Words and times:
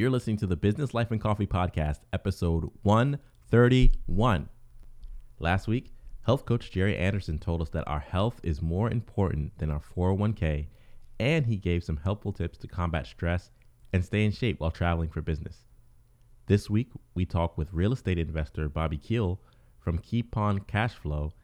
You're 0.00 0.08
listening 0.08 0.38
to 0.38 0.46
the 0.46 0.56
Business 0.56 0.94
Life 0.94 1.10
and 1.10 1.20
Coffee 1.20 1.46
Podcast, 1.46 1.98
episode 2.14 2.70
131. 2.84 4.48
Last 5.38 5.68
week, 5.68 5.92
health 6.22 6.46
coach 6.46 6.70
Jerry 6.70 6.96
Anderson 6.96 7.38
told 7.38 7.60
us 7.60 7.68
that 7.68 7.86
our 7.86 8.00
health 8.00 8.40
is 8.42 8.62
more 8.62 8.90
important 8.90 9.58
than 9.58 9.70
our 9.70 9.82
401k, 9.94 10.68
and 11.18 11.44
he 11.44 11.56
gave 11.56 11.84
some 11.84 11.98
helpful 11.98 12.32
tips 12.32 12.56
to 12.56 12.66
combat 12.66 13.06
stress 13.08 13.50
and 13.92 14.02
stay 14.02 14.24
in 14.24 14.32
shape 14.32 14.58
while 14.58 14.70
traveling 14.70 15.10
for 15.10 15.20
business. 15.20 15.66
This 16.46 16.70
week, 16.70 16.88
we 17.14 17.26
talk 17.26 17.58
with 17.58 17.74
real 17.74 17.92
estate 17.92 18.18
investor 18.18 18.70
Bobby 18.70 18.96
Keel 18.96 19.38
from 19.80 19.98
Keep 19.98 20.34
On 20.34 20.60
Cash 20.60 20.94
Flow, 20.94 21.34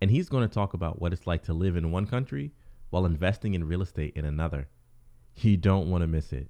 and 0.00 0.10
he's 0.10 0.30
going 0.30 0.48
to 0.48 0.54
talk 0.54 0.72
about 0.72 0.98
what 0.98 1.12
it's 1.12 1.26
like 1.26 1.42
to 1.42 1.52
live 1.52 1.76
in 1.76 1.92
one 1.92 2.06
country 2.06 2.52
while 2.88 3.04
investing 3.04 3.52
in 3.52 3.68
real 3.68 3.82
estate 3.82 4.14
in 4.16 4.24
another. 4.24 4.66
You 5.36 5.58
don't 5.58 5.90
want 5.90 6.00
to 6.00 6.06
miss 6.06 6.32
it. 6.32 6.48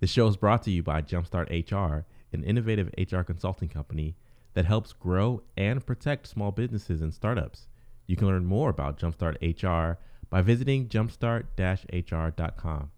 The 0.00 0.06
show 0.06 0.26
is 0.26 0.36
brought 0.36 0.62
to 0.64 0.70
you 0.70 0.82
by 0.82 1.00
Jumpstart 1.00 1.50
HR, 1.50 2.04
an 2.32 2.44
innovative 2.44 2.92
HR 2.98 3.22
consulting 3.22 3.68
company 3.68 4.16
that 4.52 4.66
helps 4.66 4.92
grow 4.92 5.42
and 5.56 5.84
protect 5.84 6.26
small 6.26 6.50
businesses 6.50 7.00
and 7.00 7.14
startups. 7.14 7.68
You 8.06 8.16
can 8.16 8.26
learn 8.26 8.44
more 8.44 8.70
about 8.70 8.98
Jumpstart 8.98 9.36
HR 9.40 9.98
by 10.28 10.42
visiting 10.42 10.88
jumpstart-hr.com. 10.88 12.90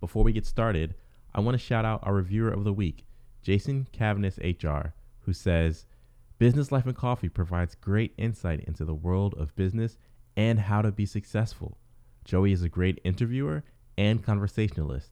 Before 0.00 0.24
we 0.24 0.32
get 0.32 0.46
started, 0.46 0.94
I 1.34 1.40
want 1.40 1.54
to 1.54 1.64
shout 1.64 1.86
out 1.86 2.00
our 2.02 2.14
reviewer 2.14 2.50
of 2.50 2.64
the 2.64 2.72
week, 2.72 3.06
Jason 3.42 3.88
Cavness 3.92 4.38
HR, 4.38 4.92
who 5.20 5.32
says, 5.32 5.86
Business 6.38 6.70
Life 6.70 6.84
and 6.84 6.96
Coffee 6.96 7.30
provides 7.30 7.74
great 7.74 8.12
insight 8.18 8.60
into 8.60 8.84
the 8.84 8.94
world 8.94 9.34
of 9.38 9.56
business 9.56 9.96
and 10.36 10.58
how 10.58 10.82
to 10.82 10.92
be 10.92 11.06
successful. 11.06 11.78
Joey 12.24 12.52
is 12.52 12.62
a 12.62 12.68
great 12.68 13.00
interviewer 13.04 13.64
and 13.96 14.22
conversationalist. 14.22 15.10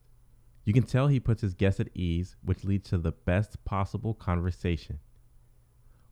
You 0.65 0.73
can 0.73 0.83
tell 0.83 1.07
he 1.07 1.19
puts 1.19 1.41
his 1.41 1.53
guests 1.53 1.79
at 1.79 1.89
ease, 1.93 2.35
which 2.43 2.63
leads 2.63 2.89
to 2.89 2.97
the 2.97 3.11
best 3.11 3.63
possible 3.65 4.13
conversation. 4.13 4.99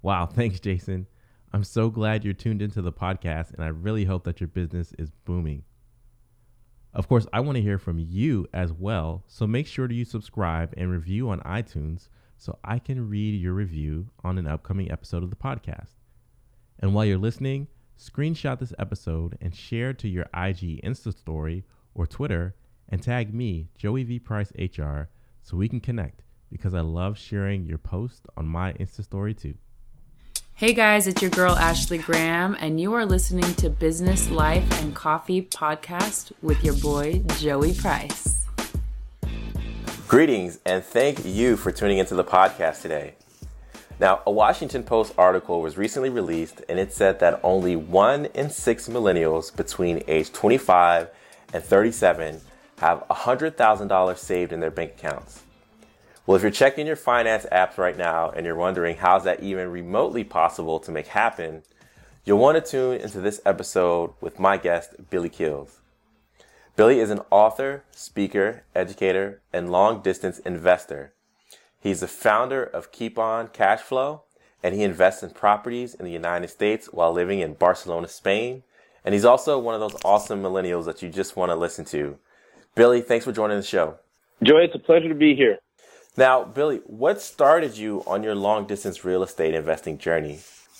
Wow, 0.01 0.25
thanks, 0.33 0.59
Jason. 0.59 1.07
I'm 1.53 1.63
so 1.63 1.89
glad 1.89 2.23
you're 2.23 2.33
tuned 2.33 2.61
into 2.61 2.81
the 2.81 2.93
podcast, 2.93 3.53
and 3.53 3.63
I 3.63 3.67
really 3.67 4.05
hope 4.05 4.23
that 4.23 4.39
your 4.39 4.47
business 4.47 4.93
is 4.97 5.11
booming. 5.25 5.63
Of 6.93 7.07
course, 7.07 7.25
I 7.31 7.39
want 7.39 7.55
to 7.55 7.61
hear 7.61 7.77
from 7.77 7.99
you 7.99 8.47
as 8.53 8.73
well, 8.73 9.23
so 9.27 9.47
make 9.47 9.67
sure 9.67 9.89
you 9.89 10.03
subscribe 10.03 10.73
and 10.75 10.91
review 10.91 11.29
on 11.29 11.39
iTunes 11.41 12.09
so 12.37 12.57
I 12.63 12.79
can 12.79 13.07
read 13.09 13.39
your 13.39 13.53
review 13.53 14.09
on 14.23 14.37
an 14.37 14.47
upcoming 14.47 14.91
episode 14.91 15.23
of 15.23 15.29
the 15.29 15.35
podcast. 15.35 15.95
And 16.79 16.93
while 16.93 17.05
you're 17.05 17.17
listening, 17.17 17.67
screenshot 17.97 18.59
this 18.59 18.73
episode 18.79 19.37
and 19.39 19.55
share 19.55 19.93
to 19.93 20.07
your 20.07 20.25
IG 20.33 20.81
Insta 20.83 21.15
story 21.17 21.63
or 21.93 22.07
Twitter 22.07 22.55
and 22.91 23.01
tag 23.01 23.33
me, 23.33 23.69
Joey 23.77 24.03
V 24.03 24.19
Price 24.19 24.51
HR, 24.57 25.09
so 25.41 25.57
we 25.57 25.69
can 25.69 25.79
connect 25.79 26.23
because 26.51 26.73
I 26.73 26.81
love 26.81 27.17
sharing 27.17 27.65
your 27.65 27.77
post 27.77 28.27
on 28.35 28.45
my 28.45 28.73
Insta 28.73 29.03
story 29.03 29.33
too. 29.33 29.55
Hey 30.53 30.73
guys, 30.73 31.07
it's 31.07 31.21
your 31.21 31.31
girl 31.31 31.55
Ashley 31.55 31.97
Graham, 31.97 32.55
and 32.59 32.79
you 32.79 32.93
are 32.93 33.05
listening 33.05 33.55
to 33.55 33.69
Business 33.69 34.29
Life 34.29 34.69
and 34.81 34.93
Coffee 34.93 35.41
podcast 35.41 36.33
with 36.41 36.63
your 36.63 36.75
boy 36.75 37.23
Joey 37.39 37.73
Price. 37.73 38.45
Greetings, 40.07 40.59
and 40.65 40.83
thank 40.83 41.25
you 41.25 41.55
for 41.55 41.71
tuning 41.71 41.97
into 41.97 42.13
the 42.15 42.23
podcast 42.23 42.81
today. 42.81 43.15
Now, 43.99 44.21
a 44.25 44.31
Washington 44.31 44.83
Post 44.83 45.13
article 45.17 45.61
was 45.61 45.77
recently 45.77 46.09
released, 46.09 46.61
and 46.67 46.77
it 46.77 46.91
said 46.91 47.19
that 47.21 47.39
only 47.43 47.75
one 47.75 48.25
in 48.33 48.49
six 48.49 48.89
millennials 48.89 49.55
between 49.55 50.03
age 50.07 50.33
25 50.33 51.09
and 51.53 51.63
37 51.63 52.41
have 52.81 53.03
$100,000 53.09 54.17
saved 54.17 54.51
in 54.51 54.59
their 54.59 54.71
bank 54.71 54.93
accounts. 54.97 55.43
Well, 56.25 56.35
if 56.35 56.41
you're 56.41 56.49
checking 56.49 56.87
your 56.87 56.95
finance 56.95 57.45
apps 57.51 57.77
right 57.77 57.95
now 57.95 58.31
and 58.31 58.43
you're 58.43 58.55
wondering 58.55 58.97
how's 58.97 59.23
that 59.23 59.43
even 59.43 59.69
remotely 59.69 60.23
possible 60.23 60.79
to 60.79 60.91
make 60.91 61.07
happen, 61.07 61.61
you'll 62.25 62.39
want 62.39 62.63
to 62.63 62.71
tune 62.71 62.99
into 62.99 63.21
this 63.21 63.39
episode 63.45 64.13
with 64.19 64.39
my 64.39 64.57
guest, 64.57 64.95
Billy 65.11 65.29
Keels. 65.29 65.79
Billy 66.75 66.99
is 66.99 67.11
an 67.11 67.21
author, 67.29 67.83
speaker, 67.91 68.63
educator, 68.75 69.41
and 69.53 69.71
long 69.71 70.01
distance 70.01 70.39
investor. 70.39 71.13
He's 71.79 71.99
the 71.99 72.07
founder 72.07 72.63
of 72.63 72.91
Keep 72.91 73.19
On 73.19 73.47
Cash 73.47 73.81
Flow, 73.81 74.23
and 74.63 74.73
he 74.73 74.81
invests 74.81 75.21
in 75.21 75.29
properties 75.29 75.93
in 75.93 76.05
the 76.05 76.11
United 76.11 76.47
States 76.47 76.87
while 76.91 77.13
living 77.13 77.41
in 77.41 77.53
Barcelona, 77.53 78.07
Spain. 78.07 78.63
And 79.05 79.13
he's 79.13 79.25
also 79.25 79.59
one 79.59 79.75
of 79.75 79.81
those 79.81 80.01
awesome 80.03 80.41
millennials 80.41 80.85
that 80.85 81.03
you 81.03 81.09
just 81.09 81.35
want 81.35 81.51
to 81.51 81.55
listen 81.55 81.85
to. 81.85 82.17
Billy, 82.75 83.01
thanks 83.01 83.25
for 83.25 83.31
joining 83.31 83.57
the 83.57 83.63
show. 83.63 83.97
Joy, 84.43 84.59
it's 84.59 84.75
a 84.75 84.79
pleasure 84.79 85.09
to 85.09 85.15
be 85.15 85.35
here. 85.35 85.57
Now, 86.17 86.43
Billy, 86.43 86.81
what 86.85 87.21
started 87.21 87.77
you 87.77 88.03
on 88.07 88.23
your 88.23 88.35
long 88.35 88.65
distance 88.65 89.03
real 89.03 89.23
estate 89.23 89.53
investing 89.53 89.97
journey? 89.97 90.39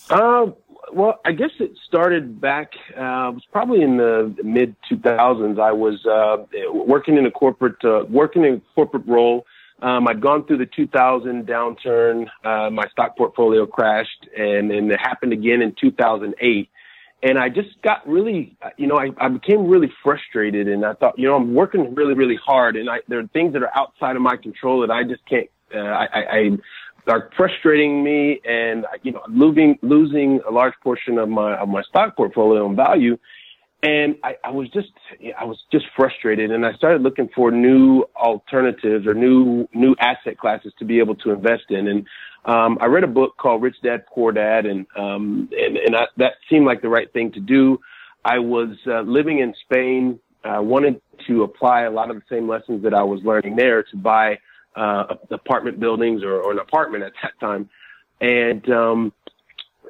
Uh, 0.10 0.48
well, 0.94 1.20
I 1.26 1.32
guess 1.32 1.52
it 1.60 1.72
started 1.88 2.42
back, 2.42 2.72
uh, 2.98 3.30
it 3.30 3.36
was 3.36 3.44
probably 3.52 3.82
in 3.82 3.98
the 3.98 4.36
mid 4.44 4.76
2000s. 4.92 5.60
I 5.60 5.72
was 5.72 6.06
uh, 6.06 6.46
working 6.74 7.18
in 7.18 7.26
a 7.26 7.32
corporate, 7.32 7.84
uh, 7.84 8.06
working 8.10 8.46
in 8.46 8.56
a 8.56 8.62
corporate 8.76 9.06
role. 9.06 9.46
Um, 9.82 10.08
I'd 10.08 10.22
gone 10.22 10.46
through 10.46 10.58
the 10.60 10.68
2000 10.68 11.48
downturn. 11.48 12.28
Uh, 12.44 12.70
my 12.70 12.88
stock 12.92 13.18
portfolio 13.18 13.66
crashed, 13.66 14.28
and, 14.38 14.70
then 14.70 14.92
it 14.92 15.00
happened 15.00 15.34
again 15.34 15.62
in 15.62 15.74
2008 15.80 16.70
and 17.24 17.38
I 17.38 17.50
just 17.50 17.70
got 17.84 18.08
really, 18.08 18.58
you 18.78 18.88
know, 18.88 18.98
I, 18.98 19.10
I 19.20 19.28
became 19.28 19.68
really 19.68 19.92
frustrated 20.04 20.68
and 20.68 20.86
I 20.86 20.94
thought, 20.94 21.18
you 21.20 21.28
know, 21.28 21.36
I'm 21.36 21.54
working 21.54 21.94
really, 21.94 22.14
really 22.14 22.38
hard 22.44 22.76
and 22.76 22.90
I, 22.90 22.98
there 23.08 23.20
are 23.20 23.28
things 23.28 23.54
that 23.54 23.62
are 23.62 23.72
outside 23.76 24.16
of 24.16 24.22
my 24.22 24.36
control 24.36 24.82
that 24.82 24.92
I 24.92 25.04
just 25.04 25.26
can't, 25.28 25.48
uh, 25.74 25.80
I, 25.80 26.06
I, 26.06 26.38
I 26.38 26.50
are 27.08 27.30
frustrating 27.36 28.04
me 28.04 28.40
and, 28.46 28.86
you 29.04 29.12
know, 29.12 29.22
losing, 29.28 29.78
losing 29.82 30.40
a 30.48 30.52
large 30.52 30.74
portion 30.84 31.18
of 31.18 31.30
my, 31.30 31.58
of 31.58 31.68
my 31.68 31.82
stock 31.84 32.16
portfolio 32.16 32.68
and 32.68 32.76
value. 32.76 33.18
And 33.84 34.16
I, 34.24 34.36
I 34.44 34.52
was 34.52 34.70
just, 34.70 34.92
I 35.40 35.44
was 35.44 35.58
just 35.72 35.86
frustrated 35.96 36.52
and 36.52 36.66
I 36.66 36.74
started 36.74 37.02
looking 37.02 37.30
for 37.36 37.50
new 37.50 38.04
alternatives 38.16 39.08
or 39.08 39.16
new, 39.16 39.68
new 39.74 39.96
asset 40.00 40.38
classes 40.38 40.72
to 40.78 40.86
be 40.86 41.00
able 41.00 41.16
to 41.16 41.32
invest 41.32 41.64
in. 41.70 41.88
And 41.88 42.08
um, 42.46 42.78
I 42.82 42.86
read 42.86 43.04
a 43.04 43.08
book 43.08 43.38
called 43.38 43.62
Rich 43.62 43.78
Dad 43.84 44.06
Poor 44.08 44.32
Dad, 44.32 44.66
and 44.66 44.88
um, 44.98 45.50
and, 45.52 45.78
and 45.78 45.96
I, 45.96 46.06
that 46.18 46.34
seemed 46.50 46.66
like 46.66 46.82
the 46.82 46.90
right 46.90 47.12
thing 47.14 47.32
to 47.34 47.40
do. 47.40 47.80
I 48.26 48.40
was 48.40 48.70
uh, 48.88 49.02
living 49.02 49.40
in 49.40 49.54
Spain. 49.66 50.20
I 50.44 50.60
wanted 50.60 51.02
to 51.28 51.44
apply 51.44 51.84
a 51.84 51.92
lot 51.92 52.10
of 52.10 52.16
the 52.16 52.24
same 52.30 52.48
lessons 52.48 52.82
that 52.84 52.96
I 52.96 53.04
was 53.04 53.22
learning 53.24 53.58
there 53.58 53.84
to 53.84 53.96
buy 53.96 54.40
uh, 54.76 55.16
apartment 55.30 55.80
buildings 55.80 56.24
or, 56.24 56.42
or 56.42 56.52
an 56.52 56.60
apartment 56.60 57.04
at 57.04 57.14
that 57.22 57.40
time, 57.40 57.70
and 58.22 58.68
um, 58.72 59.14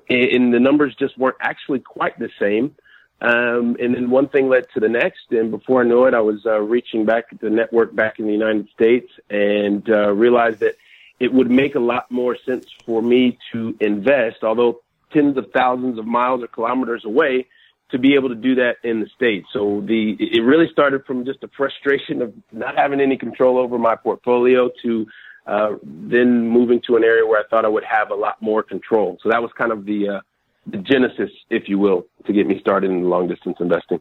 and 0.09 0.53
the 0.53 0.59
numbers 0.59 0.93
just 0.99 1.17
weren't 1.17 1.37
actually 1.39 1.79
quite 1.79 2.19
the 2.19 2.29
same. 2.37 2.75
Um, 3.21 3.77
and 3.79 3.93
then 3.93 4.09
one 4.09 4.27
thing 4.27 4.49
led 4.49 4.65
to 4.73 4.79
the 4.79 4.89
next, 4.89 5.31
and 5.31 5.51
before 5.51 5.81
I 5.81 5.85
knew 5.85 6.05
it, 6.05 6.15
I 6.15 6.21
was 6.21 6.43
uh, 6.45 6.59
reaching 6.59 7.05
back 7.05 7.25
at 7.31 7.39
the 7.39 7.51
network 7.51 7.95
back 7.95 8.17
in 8.17 8.25
the 8.25 8.33
United 8.33 8.67
States 8.73 9.11
and 9.29 9.87
uh, 9.87 10.11
realized 10.11 10.59
that 10.59 10.75
it 11.19 11.31
would 11.31 11.51
make 11.51 11.75
a 11.75 11.79
lot 11.79 12.09
more 12.09 12.35
sense 12.35 12.65
for 12.83 12.99
me 12.99 13.37
to 13.51 13.77
invest, 13.79 14.43
although 14.43 14.81
tens 15.13 15.37
of 15.37 15.51
thousands 15.53 15.99
of 15.99 16.05
miles 16.07 16.41
or 16.41 16.47
kilometers 16.47 17.05
away, 17.05 17.45
to 17.91 17.99
be 17.99 18.15
able 18.15 18.29
to 18.29 18.35
do 18.35 18.55
that 18.55 18.77
in 18.83 19.01
the 19.01 19.09
States. 19.15 19.47
So 19.53 19.83
the, 19.85 20.15
it 20.19 20.41
really 20.41 20.67
started 20.71 21.05
from 21.05 21.23
just 21.25 21.43
a 21.43 21.49
frustration 21.49 22.23
of 22.23 22.33
not 22.51 22.75
having 22.75 23.01
any 23.01 23.17
control 23.17 23.59
over 23.59 23.77
my 23.77 23.95
portfolio 23.95 24.71
to, 24.81 25.05
uh, 25.45 25.75
then 25.83 26.47
moving 26.47 26.81
to 26.87 26.95
an 26.95 27.03
area 27.03 27.25
where 27.27 27.39
I 27.39 27.47
thought 27.49 27.65
I 27.65 27.67
would 27.67 27.83
have 27.83 28.09
a 28.09 28.15
lot 28.15 28.41
more 28.41 28.63
control. 28.63 29.19
So 29.21 29.29
that 29.29 29.43
was 29.43 29.51
kind 29.55 29.71
of 29.71 29.85
the, 29.85 30.09
uh, 30.09 30.21
the 30.67 30.77
genesis, 30.77 31.31
if 31.49 31.67
you 31.67 31.79
will, 31.79 32.05
to 32.25 32.33
get 32.33 32.47
me 32.47 32.59
started 32.59 32.91
in 32.91 33.09
long 33.09 33.27
distance 33.27 33.57
investing. 33.59 33.99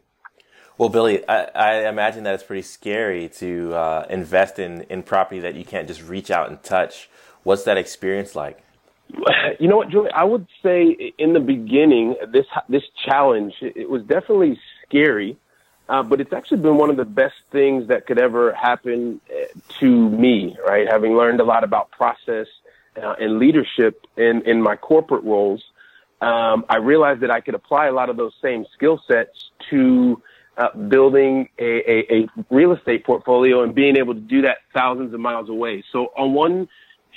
Well, 0.77 0.89
Billy, 0.89 1.27
I, 1.27 1.43
I, 1.53 1.89
imagine 1.89 2.23
that 2.23 2.33
it's 2.33 2.43
pretty 2.43 2.63
scary 2.63 3.29
to 3.35 3.73
uh, 3.73 4.05
invest 4.09 4.57
in, 4.57 4.81
in 4.83 5.03
property 5.03 5.39
that 5.41 5.53
you 5.53 5.63
can't 5.63 5.87
just 5.87 6.01
reach 6.01 6.31
out 6.31 6.49
and 6.49 6.61
touch. 6.63 7.09
What's 7.43 7.63
that 7.63 7.77
experience 7.77 8.35
like? 8.35 8.63
You 9.59 9.67
know 9.67 9.77
what, 9.77 9.89
Julie? 9.89 10.09
I 10.11 10.23
would 10.23 10.47
say 10.63 11.13
in 11.17 11.33
the 11.33 11.39
beginning, 11.39 12.15
this 12.29 12.45
this 12.69 12.83
challenge 13.05 13.53
it 13.61 13.89
was 13.89 14.03
definitely 14.03 14.59
scary, 14.85 15.37
uh, 15.89 16.01
but 16.01 16.21
it's 16.21 16.33
actually 16.33 16.61
been 16.61 16.77
one 16.77 16.89
of 16.89 16.97
the 16.97 17.05
best 17.05 17.35
things 17.51 17.87
that 17.89 18.07
could 18.07 18.17
ever 18.17 18.53
happen 18.53 19.19
uh, 19.29 19.59
to 19.79 20.09
me. 20.09 20.57
Right, 20.65 20.87
having 20.89 21.15
learned 21.15 21.41
a 21.41 21.43
lot 21.43 21.63
about 21.63 21.91
process 21.91 22.47
uh, 22.95 23.15
and 23.19 23.37
leadership 23.37 24.05
in 24.17 24.41
in 24.45 24.61
my 24.61 24.75
corporate 24.75 25.23
roles, 25.23 25.63
um, 26.21 26.65
I 26.69 26.77
realized 26.77 27.21
that 27.21 27.31
I 27.31 27.41
could 27.41 27.55
apply 27.55 27.87
a 27.87 27.93
lot 27.93 28.09
of 28.09 28.17
those 28.17 28.33
same 28.41 28.65
skill 28.73 29.01
sets 29.07 29.51
to 29.71 30.21
uh, 30.57 30.75
building 30.77 31.49
a, 31.57 31.63
a, 31.63 32.15
a 32.15 32.27
real 32.51 32.73
estate 32.73 33.05
portfolio 33.05 33.63
and 33.63 33.73
being 33.73 33.97
able 33.97 34.13
to 34.13 34.19
do 34.19 34.43
that 34.43 34.57
thousands 34.73 35.13
of 35.13 35.19
miles 35.19 35.49
away. 35.49 35.83
So 35.91 36.11
on 36.17 36.33
one 36.33 36.67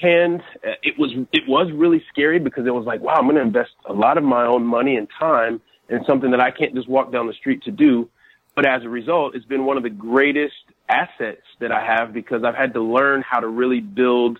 hand, 0.01 0.43
uh, 0.67 0.73
it 0.83 0.99
was 0.99 1.13
it 1.33 1.43
was 1.47 1.71
really 1.73 2.03
scary 2.11 2.39
because 2.39 2.67
it 2.67 2.75
was 2.75 2.87
like, 2.87 3.01
wow, 3.01 3.15
I'm 3.15 3.25
going 3.25 3.37
to 3.37 3.43
invest 3.43 3.73
a 3.87 3.93
lot 3.93 4.17
of 4.17 4.25
my 4.25 4.47
own 4.47 4.65
money 4.65 4.97
and 4.97 5.07
time 5.19 5.61
in 5.91 6.03
something 6.07 6.31
that 6.31 6.41
I 6.41 6.51
can't 6.51 6.75
just 6.75 6.89
walk 6.89 7.13
down 7.13 7.27
the 7.27 7.35
street 7.35 7.63
to 7.65 7.71
do. 7.71 8.09
but 8.57 8.67
as 8.67 8.85
a 8.85 8.89
result, 8.89 9.35
it's 9.35 9.45
been 9.45 9.67
one 9.67 9.77
of 9.77 9.83
the 9.83 9.91
greatest 9.91 10.55
assets 10.89 11.43
that 11.61 11.73
I 11.73 11.85
have 11.85 12.15
because 12.15 12.43
I've 12.45 12.55
had 12.55 12.73
to 12.75 12.81
learn 12.81 13.23
how 13.29 13.41
to 13.41 13.49
really 13.49 13.81
build 13.81 14.39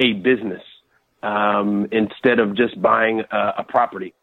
a 0.00 0.14
business 0.14 0.62
um, 1.22 1.86
instead 1.92 2.38
of 2.38 2.56
just 2.56 2.80
buying 2.80 3.22
a, 3.30 3.54
a 3.58 3.64
property. 3.64 4.14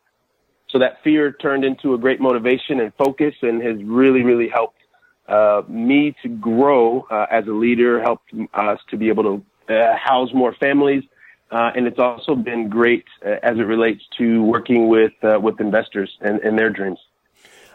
So 0.70 0.80
that 0.80 1.02
fear 1.04 1.32
turned 1.32 1.64
into 1.64 1.94
a 1.94 1.98
great 1.98 2.20
motivation 2.20 2.82
and 2.82 2.94
focus, 2.96 3.34
and 3.42 3.62
has 3.62 3.82
really, 3.84 4.24
really 4.24 4.50
helped 4.50 4.80
uh, 5.28 5.62
me 5.68 6.16
to 6.24 6.30
grow 6.30 7.06
uh, 7.10 7.26
as 7.32 7.46
a 7.48 7.52
leader, 7.52 8.02
helped 8.02 8.32
us 8.54 8.80
to 8.90 8.98
be 8.98 9.08
able 9.10 9.24
to 9.24 9.74
uh, 9.74 9.96
house 9.98 10.30
more 10.34 10.54
families, 10.54 11.04
uh, 11.52 11.72
and 11.76 11.88
it's 11.88 12.00
also 12.00 12.36
been 12.36 12.70
great 12.70 13.06
uh, 13.26 13.36
as 13.44 13.58
it 13.58 13.64
relates 13.64 14.04
to 14.18 14.44
working 14.44 14.90
with 14.90 15.14
uh, 15.24 15.40
with 15.40 15.60
investors 15.62 16.18
and, 16.22 16.40
and 16.42 16.58
their 16.58 16.70
dreams. 16.70 17.00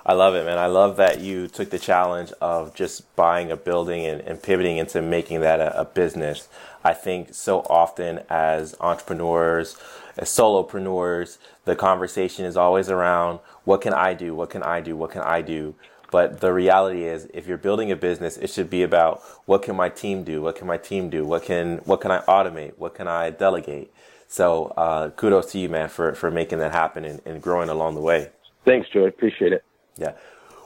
I 0.04 0.14
love 0.14 0.34
it, 0.34 0.44
man. 0.44 0.58
I 0.58 0.66
love 0.66 0.96
that 0.96 1.20
you 1.20 1.46
took 1.46 1.70
the 1.70 1.78
challenge 1.78 2.32
of 2.40 2.74
just 2.74 3.14
buying 3.14 3.52
a 3.52 3.56
building 3.56 4.04
and, 4.04 4.20
and 4.22 4.42
pivoting 4.42 4.78
into 4.78 5.00
making 5.00 5.40
that 5.42 5.60
a, 5.60 5.80
a, 5.80 5.84
business. 5.84 6.48
I 6.82 6.92
think 6.92 7.34
so 7.34 7.60
often 7.60 8.20
as 8.28 8.74
entrepreneurs, 8.80 9.76
as 10.18 10.28
solopreneurs, 10.28 11.38
the 11.66 11.76
conversation 11.76 12.44
is 12.44 12.56
always 12.56 12.90
around 12.90 13.38
what 13.64 13.80
can 13.80 13.94
I 13.94 14.14
do? 14.14 14.34
What 14.34 14.50
can 14.50 14.64
I 14.64 14.80
do? 14.80 14.96
What 14.96 15.12
can 15.12 15.22
I 15.22 15.40
do? 15.40 15.76
But 16.10 16.40
the 16.40 16.52
reality 16.52 17.04
is, 17.04 17.28
if 17.32 17.46
you're 17.46 17.56
building 17.56 17.92
a 17.92 17.96
business, 17.96 18.36
it 18.36 18.50
should 18.50 18.68
be 18.68 18.82
about 18.82 19.22
what 19.46 19.62
can 19.62 19.76
my 19.76 19.88
team 19.88 20.24
do? 20.24 20.42
What 20.42 20.56
can 20.56 20.66
my 20.66 20.78
team 20.78 21.10
do? 21.10 21.24
What 21.24 21.44
can 21.44 21.78
what 21.84 22.00
can 22.00 22.10
I 22.10 22.18
automate? 22.22 22.76
What 22.76 22.94
can 22.94 23.06
I 23.06 23.30
delegate? 23.30 23.92
So 24.26 24.74
uh, 24.76 25.10
kudos 25.10 25.52
to 25.52 25.58
you, 25.58 25.68
man, 25.68 25.88
for 25.88 26.14
for 26.14 26.30
making 26.30 26.58
that 26.58 26.72
happen 26.72 27.04
and, 27.04 27.22
and 27.24 27.40
growing 27.40 27.70
along 27.70 27.94
the 27.94 28.02
way. 28.02 28.30
Thanks, 28.64 28.88
Joe. 28.90 29.06
Appreciate 29.06 29.52
it. 29.52 29.64
Yeah. 29.96 30.12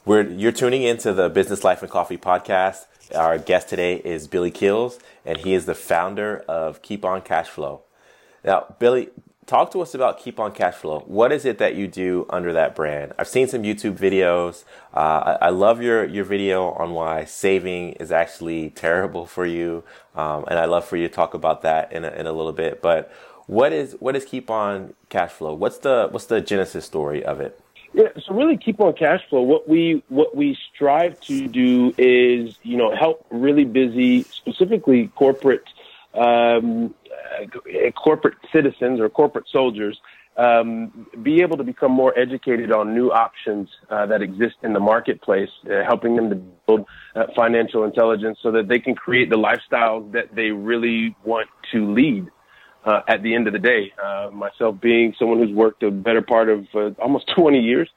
We're, 0.05 0.23
you're 0.23 0.53
tuning 0.53 0.83
into 0.83 1.13
the 1.13 1.29
Business 1.29 1.65
Life 1.65 1.83
and 1.83 1.91
Coffee 1.91 2.17
podcast. 2.17 2.87
Our 3.15 3.39
guest 3.39 3.69
today 3.69 3.97
is 3.97 4.29
Billy 4.29 4.51
Keels, 4.51 5.01
and 5.25 5.39
he 5.39 5.53
is 5.53 5.67
the 5.67 5.75
founder 5.75 6.45
of 6.49 6.81
Keep 6.83 7.05
On 7.05 7.21
Cash 7.21 7.49
Flow. 7.49 7.83
Now, 8.45 8.77
Billy, 8.79 9.09
talk 9.47 9.73
to 9.73 9.81
us 9.81 9.95
about 9.95 10.21
Keep 10.21 10.39
On 10.39 10.53
Cash 10.53 10.75
Flow. 10.75 11.01
What 11.07 11.33
is 11.33 11.45
it 11.45 11.59
that 11.59 11.75
you 11.75 11.89
do 11.89 12.27
under 12.31 12.53
that 12.53 12.77
brand? 12.77 13.15
I've 13.19 13.27
seen 13.27 13.49
some 13.49 13.63
YouTube 13.63 13.99
videos. 13.99 14.65
Uh, 14.95 15.37
I, 15.41 15.47
I, 15.47 15.49
love 15.51 15.83
your, 15.83 16.05
your 16.05 16.25
video 16.25 16.71
on 16.71 16.93
why 16.93 17.25
saving 17.25 17.95
is 17.95 18.13
actually 18.13 18.71
terrible 18.71 19.27
for 19.27 19.45
you. 19.45 19.83
Um, 20.15 20.45
and 20.47 20.59
I 20.59 20.67
love 20.67 20.85
for 20.85 20.97
you 20.97 21.09
to 21.09 21.15
talk 21.15 21.35
about 21.35 21.63
that 21.63 21.93
in 21.93 22.05
a, 22.05 22.11
in 22.11 22.27
a 22.29 22.33
little 22.33 22.53
bit. 22.53 22.81
But 22.81 23.13
what 23.47 23.73
is, 23.73 23.97
what 23.99 24.15
is 24.15 24.25
Keep 24.25 24.51
On 24.51 24.95
Cash 25.09 25.33
Flow? 25.33 25.53
What's 25.53 25.79
the, 25.79 26.09
what's 26.13 26.27
the 26.27 26.41
genesis 26.41 26.85
story 26.85 27.25
of 27.25 27.41
it? 27.41 27.61
Yeah, 27.93 28.09
so 28.25 28.35
really 28.35 28.57
keep 28.57 28.81
on 28.81 28.93
cash 28.95 29.21
flow. 29.29 29.43
What 29.43 29.69
we 29.69 30.03
what 30.09 30.37
we 30.37 30.57
strive 30.75 31.21
to 31.23 31.49
do 31.49 31.95
is 31.97 32.55
you 32.63 32.77
know 32.77 32.95
help 32.95 33.27
really 33.31 33.65
busy, 33.65 34.23
specifically 34.23 35.09
corporate 35.15 35.65
um, 36.15 36.95
uh, 37.41 37.91
corporate 37.93 38.37
citizens 38.53 39.01
or 39.01 39.09
corporate 39.09 39.47
soldiers 39.51 39.99
um, 40.37 41.07
be 41.23 41.41
able 41.41 41.57
to 41.57 41.65
become 41.65 41.93
more 41.93 42.17
educated 42.19 42.71
on 42.71 42.95
new 42.95 43.11
options 43.11 43.69
uh, 43.91 44.07
that 44.07 44.23
exist 44.23 44.57
in 44.63 44.73
the 44.73 44.81
marketplace, 44.81 45.49
uh, 45.67 45.83
helping 45.85 46.17
them 46.17 46.31
to 46.31 46.37
build 46.37 46.87
uh, 47.15 47.25
financial 47.35 47.85
intelligence 47.85 48.39
so 48.43 48.51
that 48.53 48.69
they 48.69 48.79
can 48.79 48.95
create 48.95 49.31
the 49.31 49.37
lifestyle 49.37 50.01
that 50.01 50.35
they 50.35 50.51
really 50.51 51.17
want 51.25 51.49
to 51.73 51.93
lead 51.93 52.27
uh, 52.87 53.01
at 53.09 53.23
the 53.23 53.35
end 53.35 53.47
of 53.47 53.53
the 53.53 53.59
day. 53.59 53.93
Uh, 54.03 54.31
myself 54.33 54.81
being 54.81 55.15
someone 55.19 55.39
who's 55.39 55.55
worked 55.55 55.83
a 55.83 55.91
better 55.91 56.23
part 56.23 56.49
of 56.49 56.67
uh, 56.75 56.91
almost 57.03 57.31
20 57.37 57.59
years 57.59 57.89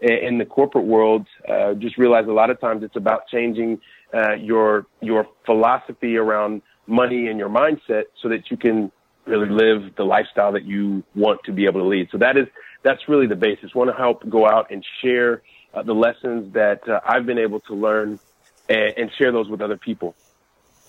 in 0.00 0.38
the 0.38 0.44
corporate 0.44 0.84
world, 0.84 1.26
uh, 1.48 1.74
just 1.74 1.98
realize 1.98 2.26
a 2.28 2.32
lot 2.32 2.50
of 2.50 2.60
times 2.60 2.82
it's 2.82 2.96
about 2.96 3.26
changing 3.28 3.80
uh, 4.14 4.34
your 4.34 4.86
your 5.00 5.26
philosophy 5.44 6.16
around 6.16 6.62
money 6.86 7.26
and 7.26 7.38
your 7.38 7.48
mindset 7.48 8.04
so 8.22 8.28
that 8.28 8.50
you 8.50 8.56
can 8.56 8.90
really 9.26 9.48
live 9.48 9.94
the 9.96 10.04
lifestyle 10.04 10.52
that 10.52 10.64
you 10.64 11.02
want 11.14 11.40
to 11.44 11.52
be 11.52 11.66
able 11.66 11.80
to 11.80 11.86
lead. 11.86 12.08
So 12.10 12.18
that 12.18 12.36
is 12.36 12.46
that's 12.84 13.08
really 13.08 13.26
the 13.26 13.36
basis. 13.36 13.74
Want 13.74 13.90
to 13.90 13.96
help 13.96 14.26
go 14.28 14.46
out 14.46 14.70
and 14.70 14.86
share 15.02 15.42
uh, 15.74 15.82
the 15.82 15.92
lessons 15.92 16.54
that 16.54 16.80
I've 17.04 17.26
been 17.26 17.38
able 17.38 17.60
to 17.60 17.74
learn 17.74 18.20
and, 18.68 18.94
and 18.96 19.10
share 19.18 19.32
those 19.32 19.48
with 19.48 19.60
other 19.60 19.76
people 19.76 20.14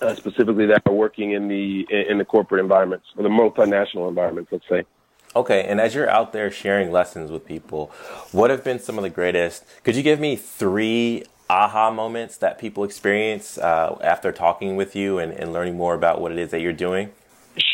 uh, 0.00 0.14
specifically 0.14 0.66
that 0.66 0.82
are 0.86 0.92
working 0.92 1.32
in 1.32 1.48
the 1.48 1.86
in 2.08 2.18
the 2.18 2.24
corporate 2.24 2.60
environments 2.60 3.06
or 3.16 3.22
the 3.22 3.28
multinational 3.28 4.08
environments, 4.08 4.50
let's 4.52 4.68
say. 4.68 4.84
Okay, 5.36 5.62
and 5.62 5.80
as 5.80 5.94
you're 5.94 6.10
out 6.10 6.32
there 6.32 6.50
sharing 6.50 6.90
lessons 6.90 7.30
with 7.30 7.46
people, 7.46 7.92
what 8.32 8.50
have 8.50 8.64
been 8.64 8.80
some 8.80 8.98
of 8.98 9.02
the 9.02 9.10
greatest? 9.10 9.64
Could 9.84 9.94
you 9.94 10.02
give 10.02 10.18
me 10.18 10.34
three 10.34 11.24
aha 11.48 11.90
moments 11.90 12.36
that 12.38 12.58
people 12.58 12.82
experience 12.82 13.56
uh, 13.58 13.96
after 14.02 14.32
talking 14.32 14.74
with 14.74 14.96
you 14.96 15.18
and, 15.18 15.32
and 15.32 15.52
learning 15.52 15.76
more 15.76 15.94
about 15.94 16.20
what 16.20 16.32
it 16.32 16.38
is 16.38 16.50
that 16.50 16.60
you're 16.60 16.72
doing? 16.72 17.12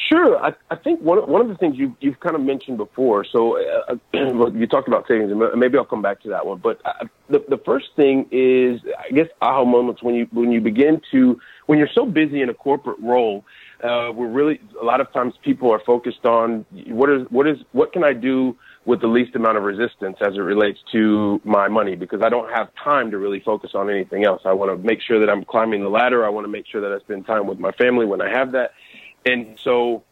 Sure. 0.08 0.36
I, 0.38 0.52
I 0.70 0.76
think 0.76 1.00
one 1.00 1.18
one 1.28 1.40
of 1.40 1.48
the 1.48 1.56
things 1.56 1.76
you 1.76 1.96
you've 2.00 2.20
kind 2.20 2.36
of 2.36 2.42
mentioned 2.42 2.76
before. 2.76 3.24
So 3.24 3.58
uh, 3.88 3.96
you 4.14 4.66
talked 4.66 4.88
about 4.88 5.06
savings, 5.08 5.32
and 5.32 5.40
maybe 5.58 5.78
I'll 5.78 5.84
come 5.84 6.02
back 6.02 6.20
to 6.22 6.28
that 6.28 6.46
one. 6.46 6.58
But 6.58 6.80
uh, 6.84 7.06
the 7.28 7.44
the 7.48 7.58
first 7.64 7.86
thing 7.96 8.26
is, 8.30 8.80
I 8.98 9.12
guess, 9.12 9.26
aha 9.40 9.64
moments 9.64 10.02
when 10.02 10.14
you 10.14 10.28
when 10.32 10.52
you 10.52 10.60
begin 10.60 11.00
to 11.12 11.40
when 11.66 11.78
you're 11.78 11.90
so 11.92 12.06
busy 12.06 12.42
in 12.42 12.50
a 12.50 12.54
corporate 12.54 12.98
role. 13.00 13.44
Uh, 13.82 14.10
we're 14.14 14.28
really 14.28 14.58
a 14.80 14.84
lot 14.84 15.02
of 15.02 15.12
times 15.12 15.34
people 15.44 15.70
are 15.70 15.82
focused 15.84 16.24
on 16.24 16.64
what 16.88 17.10
is 17.10 17.26
what 17.28 17.46
is 17.46 17.58
what 17.72 17.92
can 17.92 18.04
I 18.04 18.14
do 18.14 18.56
with 18.86 19.00
the 19.00 19.06
least 19.06 19.34
amount 19.34 19.58
of 19.58 19.64
resistance 19.64 20.16
as 20.20 20.34
it 20.34 20.40
relates 20.40 20.78
to 20.92 21.40
my 21.44 21.68
money 21.68 21.96
because 21.96 22.22
I 22.22 22.28
don't 22.28 22.50
have 22.50 22.68
time 22.82 23.10
to 23.10 23.18
really 23.18 23.40
focus 23.40 23.72
on 23.74 23.90
anything 23.90 24.24
else. 24.24 24.42
I 24.44 24.52
want 24.52 24.70
to 24.70 24.86
make 24.86 25.00
sure 25.02 25.18
that 25.20 25.28
I'm 25.28 25.44
climbing 25.44 25.82
the 25.82 25.88
ladder. 25.88 26.24
I 26.24 26.28
want 26.30 26.46
to 26.46 26.50
make 26.50 26.66
sure 26.66 26.80
that 26.80 26.92
I 26.92 27.00
spend 27.00 27.26
time 27.26 27.46
with 27.46 27.58
my 27.58 27.72
family 27.72 28.06
when 28.06 28.22
I 28.22 28.30
have 28.30 28.52
that 28.52 28.70
and 29.26 29.58
so 29.62 30.04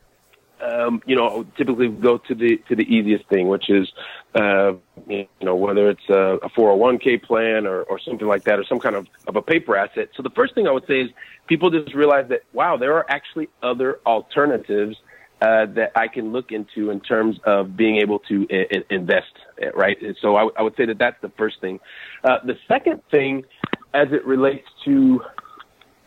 um, 0.60 1.02
you 1.06 1.16
know, 1.16 1.44
typically 1.56 1.88
go 1.88 2.18
to 2.18 2.34
the 2.34 2.58
to 2.68 2.76
the 2.76 2.84
easiest 2.84 3.26
thing, 3.28 3.48
which 3.48 3.68
is, 3.68 3.90
uh, 4.34 4.72
you 5.08 5.26
know, 5.42 5.56
whether 5.56 5.90
it's 5.90 6.08
a, 6.08 6.38
a 6.42 6.48
401k 6.50 7.22
plan 7.22 7.66
or, 7.66 7.82
or 7.82 7.98
something 7.98 8.26
like 8.26 8.44
that, 8.44 8.58
or 8.58 8.64
some 8.64 8.78
kind 8.78 8.94
of, 8.94 9.06
of 9.26 9.36
a 9.36 9.42
paper 9.42 9.76
asset. 9.76 10.08
So 10.16 10.22
the 10.22 10.30
first 10.30 10.54
thing 10.54 10.66
I 10.66 10.70
would 10.70 10.86
say 10.86 11.00
is 11.00 11.10
people 11.46 11.70
just 11.70 11.94
realize 11.94 12.28
that 12.28 12.42
wow, 12.52 12.76
there 12.76 12.94
are 12.94 13.06
actually 13.08 13.48
other 13.62 14.00
alternatives 14.06 14.96
uh, 15.40 15.66
that 15.66 15.92
I 15.96 16.08
can 16.08 16.32
look 16.32 16.52
into 16.52 16.90
in 16.90 17.00
terms 17.00 17.38
of 17.44 17.76
being 17.76 17.96
able 17.96 18.20
to 18.20 18.46
I- 18.50 18.84
invest, 18.90 19.32
right? 19.74 19.98
So 20.20 20.36
I, 20.36 20.40
w- 20.40 20.54
I 20.56 20.62
would 20.62 20.76
say 20.76 20.86
that 20.86 20.98
that's 20.98 21.20
the 21.20 21.30
first 21.30 21.60
thing. 21.60 21.80
Uh, 22.22 22.38
the 22.44 22.56
second 22.68 23.02
thing, 23.10 23.44
as 23.92 24.08
it 24.12 24.24
relates 24.24 24.66
to 24.84 25.20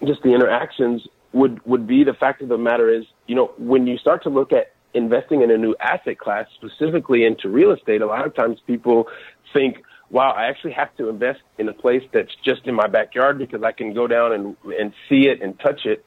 just 0.06 0.24
the 0.24 0.34
interactions, 0.34 1.06
would 1.34 1.64
would 1.66 1.88
be 1.88 2.04
the 2.04 2.14
fact 2.14 2.42
of 2.42 2.50
the 2.50 2.58
matter 2.58 2.90
is, 2.90 3.06
you 3.28 3.36
know, 3.36 3.52
when 3.58 3.88
you 3.88 3.98
start 3.98 4.24
to 4.24 4.30
look 4.30 4.52
at 4.52 4.74
investing 4.94 5.42
in 5.42 5.52
a 5.52 5.58
new 5.58 5.76
asset 5.80 6.18
class, 6.18 6.48
specifically 6.56 7.26
into 7.26 7.50
real 7.50 7.72
estate, 7.72 8.02
a 8.02 8.06
lot 8.06 8.26
of 8.26 8.34
times 8.36 8.60
people 8.66 9.08
think, 9.54 9.84
wow, 10.10 10.32
I 10.32 10.46
actually 10.46 10.74
have 10.74 10.96
to 10.98 11.10
invest 11.10 11.42
in 11.58 11.68
a 11.70 11.74
place 11.74 12.04
that's 12.14 12.34
just 12.44 12.66
in 12.66 12.76
my 12.76 12.88
backyard 12.88 13.38
because 13.38 13.64
I 13.64 13.72
can 13.72 13.94
go 13.94 14.08
down 14.08 14.34
and 14.34 14.58
and 14.78 14.94
see 15.10 15.28
it 15.28 15.42
and 15.42 15.60
touch 15.60 15.86
it. 15.86 16.04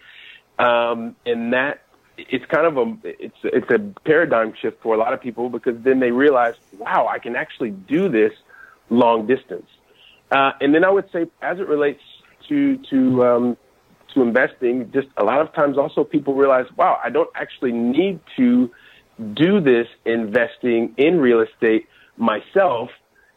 Um, 0.59 1.17
and 1.25 1.53
that 1.53 1.83
it's 2.17 2.45
kind 2.47 2.67
of 2.67 2.77
a 2.77 2.97
it's 3.05 3.37
it's 3.45 3.71
a 3.71 3.79
paradigm 4.05 4.55
shift 4.61 4.83
for 4.83 4.95
a 4.95 4.99
lot 4.99 5.13
of 5.13 5.21
people 5.21 5.49
because 5.49 5.81
then 5.83 6.01
they 6.01 6.11
realize, 6.11 6.55
wow, 6.79 7.07
I 7.07 7.19
can 7.19 7.37
actually 7.37 7.71
do 7.71 8.09
this 8.09 8.33
long 8.89 9.27
distance. 9.27 9.69
Uh, 10.31 10.53
and 10.61 10.75
then 10.75 10.85
I 10.85 10.91
would 10.91 11.11
say, 11.13 11.27
as 11.43 11.59
it 11.59 11.69
relates 11.69 12.03
to 12.49 12.79
to 12.91 13.25
um, 13.25 13.57
to 14.15 14.23
investing, 14.23 14.91
just 14.93 15.09
a 15.17 15.25
lot 15.25 15.41
of 15.41 15.53
times 15.55 15.79
also 15.79 16.05
people 16.05 16.35
realize, 16.35 16.67
wow, 16.77 16.99
I 17.03 17.11
don't 17.11 17.31
actually 17.35 17.73
need 17.73 18.21
to 18.37 18.71
do 19.35 19.61
this 19.61 19.87
investing 20.05 20.95
in 20.97 21.21
real 21.21 21.41
estate 21.41 21.87
myself. 22.17 22.91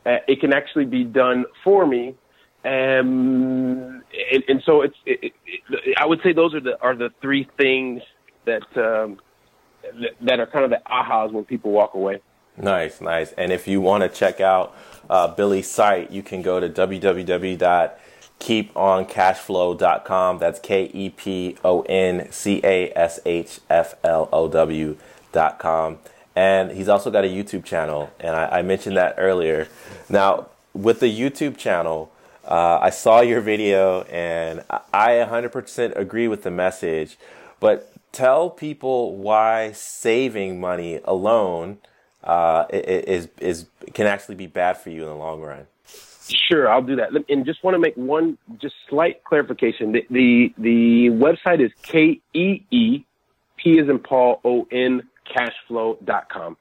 Uh, 0.06 0.18
it 0.28 0.40
can 0.40 0.54
actually 0.54 0.86
be 0.86 1.04
done 1.04 1.46
for 1.64 1.86
me. 1.86 2.16
Um, 2.66 4.04
and, 4.32 4.44
and 4.48 4.64
so 4.66 4.82
it's, 4.82 4.96
it, 5.06 5.34
it, 5.46 5.98
I 5.98 6.06
would 6.06 6.22
say 6.24 6.32
those 6.34 6.54
are 6.54 6.62
the, 6.62 6.82
are 6.82 6.96
the 6.96 7.10
three 7.22 7.48
things 7.58 8.02
that, 8.46 8.64
um, 8.78 9.20
that, 10.22 10.40
are 10.40 10.48
kind 10.48 10.64
of 10.66 10.72
the 10.72 10.82
ahas 10.90 11.32
when 11.32 11.44
people 11.44 11.72
walk 11.72 11.94
away. 11.94 12.22
Nice, 12.56 13.02
nice. 13.02 13.32
And 13.34 13.52
if 13.52 13.68
you 13.68 13.82
want 13.82 14.04
to 14.04 14.10
check 14.10 14.40
out 14.40 14.76
uh, 15.10 15.28
Billy's 15.28 15.70
site, 15.70 16.12
you 16.12 16.24
can 16.24 16.42
go 16.42 16.60
to 16.60 16.70
www 16.70 17.92
keeponcashflow.com. 18.40 20.38
That's 20.40 20.60
K 20.60 20.92
E 20.94 21.10
P 21.10 21.58
O 21.64 21.82
N 21.82 22.32
C 22.32 22.62
A 22.64 22.92
S 22.96 23.20
H 23.26 23.60
F 23.70 23.96
L 24.04 24.30
O 24.32 24.48
W.com. 24.48 26.00
And 26.36 26.72
he's 26.72 26.90
also 26.90 27.12
got 27.12 27.24
a 27.24 27.28
YouTube 27.28 27.64
channel, 27.64 28.12
and 28.20 28.36
I, 28.36 28.60
I 28.60 28.62
mentioned 28.64 28.98
that 28.98 29.16
earlier. 29.20 29.68
Now, 30.10 30.48
with 30.74 31.00
the 31.00 31.06
YouTube 31.06 31.58
channel, 31.58 32.12
uh, 32.46 32.80
I 32.82 32.90
saw 32.90 33.22
your 33.22 33.40
video, 33.40 34.02
and 34.04 34.64
I 34.92 35.12
100% 35.12 35.96
agree 35.96 36.28
with 36.28 36.42
the 36.42 36.50
message. 36.50 37.18
But 37.60 37.94
tell 38.12 38.50
people 38.50 39.16
why 39.16 39.72
saving 39.74 40.60
money 40.60 41.00
alone 41.06 41.78
uh, 42.24 42.66
is 42.72 43.28
is 43.40 43.66
can 43.94 44.08
actually 44.08 44.36
be 44.36 44.48
bad 44.48 44.78
for 44.78 44.90
you 44.90 45.04
in 45.04 45.10
the 45.10 45.16
long 45.16 45.42
run. 45.42 45.68
Sure, 46.28 46.70
I'll 46.70 46.82
do 46.82 46.96
that. 46.98 47.10
And 47.30 47.46
just 47.46 47.64
want 47.64 47.76
to 47.76 47.80
make 47.80 47.96
one 47.96 48.38
just 48.62 48.76
slight 48.90 49.24
clarification. 49.24 49.92
The 49.92 50.06
the, 50.10 50.54
the 50.58 51.10
website 51.10 51.64
is 51.64 51.72
K 51.82 52.22
E 52.34 52.64
E 52.72 53.06
P 53.58 53.80
is 53.80 53.90
in 53.90 54.00
Paul 54.00 54.40
O 54.44 54.68
N 54.72 55.04
cashflow.com. 55.36 56.58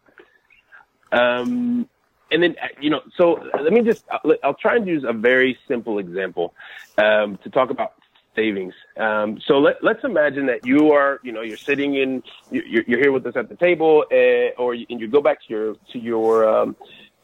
Um, 1.12 1.88
and 2.30 2.42
then 2.42 2.56
you 2.80 2.90
know, 2.90 3.02
so 3.16 3.38
let 3.60 3.72
me 3.72 3.82
just 3.82 4.04
I'll, 4.10 4.34
I'll 4.42 4.54
try 4.54 4.76
and 4.76 4.86
use 4.86 5.04
a 5.06 5.12
very 5.12 5.58
simple 5.68 5.98
example 5.98 6.54
um, 6.98 7.38
to 7.44 7.50
talk 7.50 7.70
about 7.70 7.94
savings. 8.34 8.74
Um, 8.96 9.40
so 9.46 9.58
let, 9.58 9.82
let's 9.82 10.04
imagine 10.04 10.46
that 10.46 10.66
you 10.66 10.92
are, 10.92 11.20
you 11.22 11.32
know, 11.32 11.42
you're 11.42 11.56
sitting 11.56 11.94
in, 11.94 12.22
you're, 12.50 12.82
you're 12.86 12.98
here 12.98 13.12
with 13.12 13.26
us 13.26 13.34
at 13.36 13.48
the 13.48 13.56
table, 13.56 14.04
uh, 14.10 14.60
or 14.60 14.74
you, 14.74 14.86
and 14.90 15.00
you 15.00 15.08
go 15.08 15.20
back 15.20 15.38
to 15.46 15.52
your 15.52 15.74
to 15.92 15.98
your 15.98 16.48
um, 16.48 16.76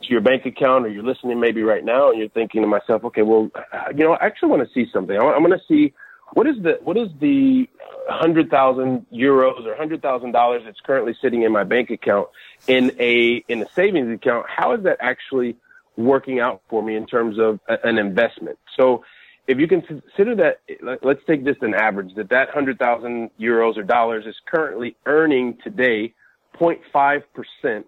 to 0.03 0.09
your 0.09 0.21
bank 0.21 0.47
account, 0.47 0.87
or 0.87 0.89
you're 0.89 1.03
listening 1.03 1.41
maybe 1.41 1.63
right 1.63 1.85
now, 1.85 2.11
and 2.11 2.19
you're 2.19 2.29
thinking 2.29 2.63
to 2.63 2.69
myself, 2.69 3.05
okay, 3.05 3.23
well, 3.23 3.51
uh, 3.55 3.91
you 3.91 4.05
know, 4.05 4.13
I 4.13 4.27
actually 4.27 4.51
want 4.51 4.67
to 4.67 4.73
see 4.73 4.91
something. 4.93 5.17
I 5.17 5.39
going 5.39 5.51
to 5.51 5.61
see 5.67 5.93
what 6.35 6.47
is 6.47 6.57
the 6.63 6.79
what 6.83 6.97
is 6.97 7.09
the 7.21 7.69
hundred 8.09 8.51
thousand 8.51 9.07
euros 9.13 9.67
or 9.67 9.75
hundred 9.77 10.03
thousand 10.03 10.33
dollars 10.33 10.63
that's 10.65 10.81
currently 10.81 11.15
sitting 11.21 11.43
in 11.43 11.53
my 11.53 11.65
bank 11.65 11.91
account 11.91 12.29
in 12.67 12.93
a 12.99 13.45
in 13.49 13.63
a 13.63 13.69
savings 13.71 14.13
account. 14.13 14.47
How 14.49 14.75
is 14.75 14.83
that 14.85 14.99
actually 15.01 15.57
working 15.97 16.39
out 16.39 16.63
for 16.69 16.83
me 16.83 16.97
in 16.97 17.07
terms 17.07 17.39
of 17.39 17.61
a, 17.69 17.79
an 17.87 17.99
investment? 17.99 18.59
So 18.77 19.05
if 19.47 19.59
you 19.59 19.67
can 19.67 19.81
consider 19.81 20.35
that, 20.37 20.61
let's 21.03 21.21
take 21.27 21.45
just 21.45 21.63
an 21.63 21.75
average 21.75 22.15
that 22.17 22.29
that 22.31 22.51
hundred 22.51 22.79
thousand 22.79 23.31
euros 23.41 23.77
or 23.77 23.83
dollars 23.83 24.27
is 24.27 24.37
currently 24.47 24.97
earning 25.07 25.59
today 25.65 26.13
0.5 26.61 27.23
percent 27.35 27.87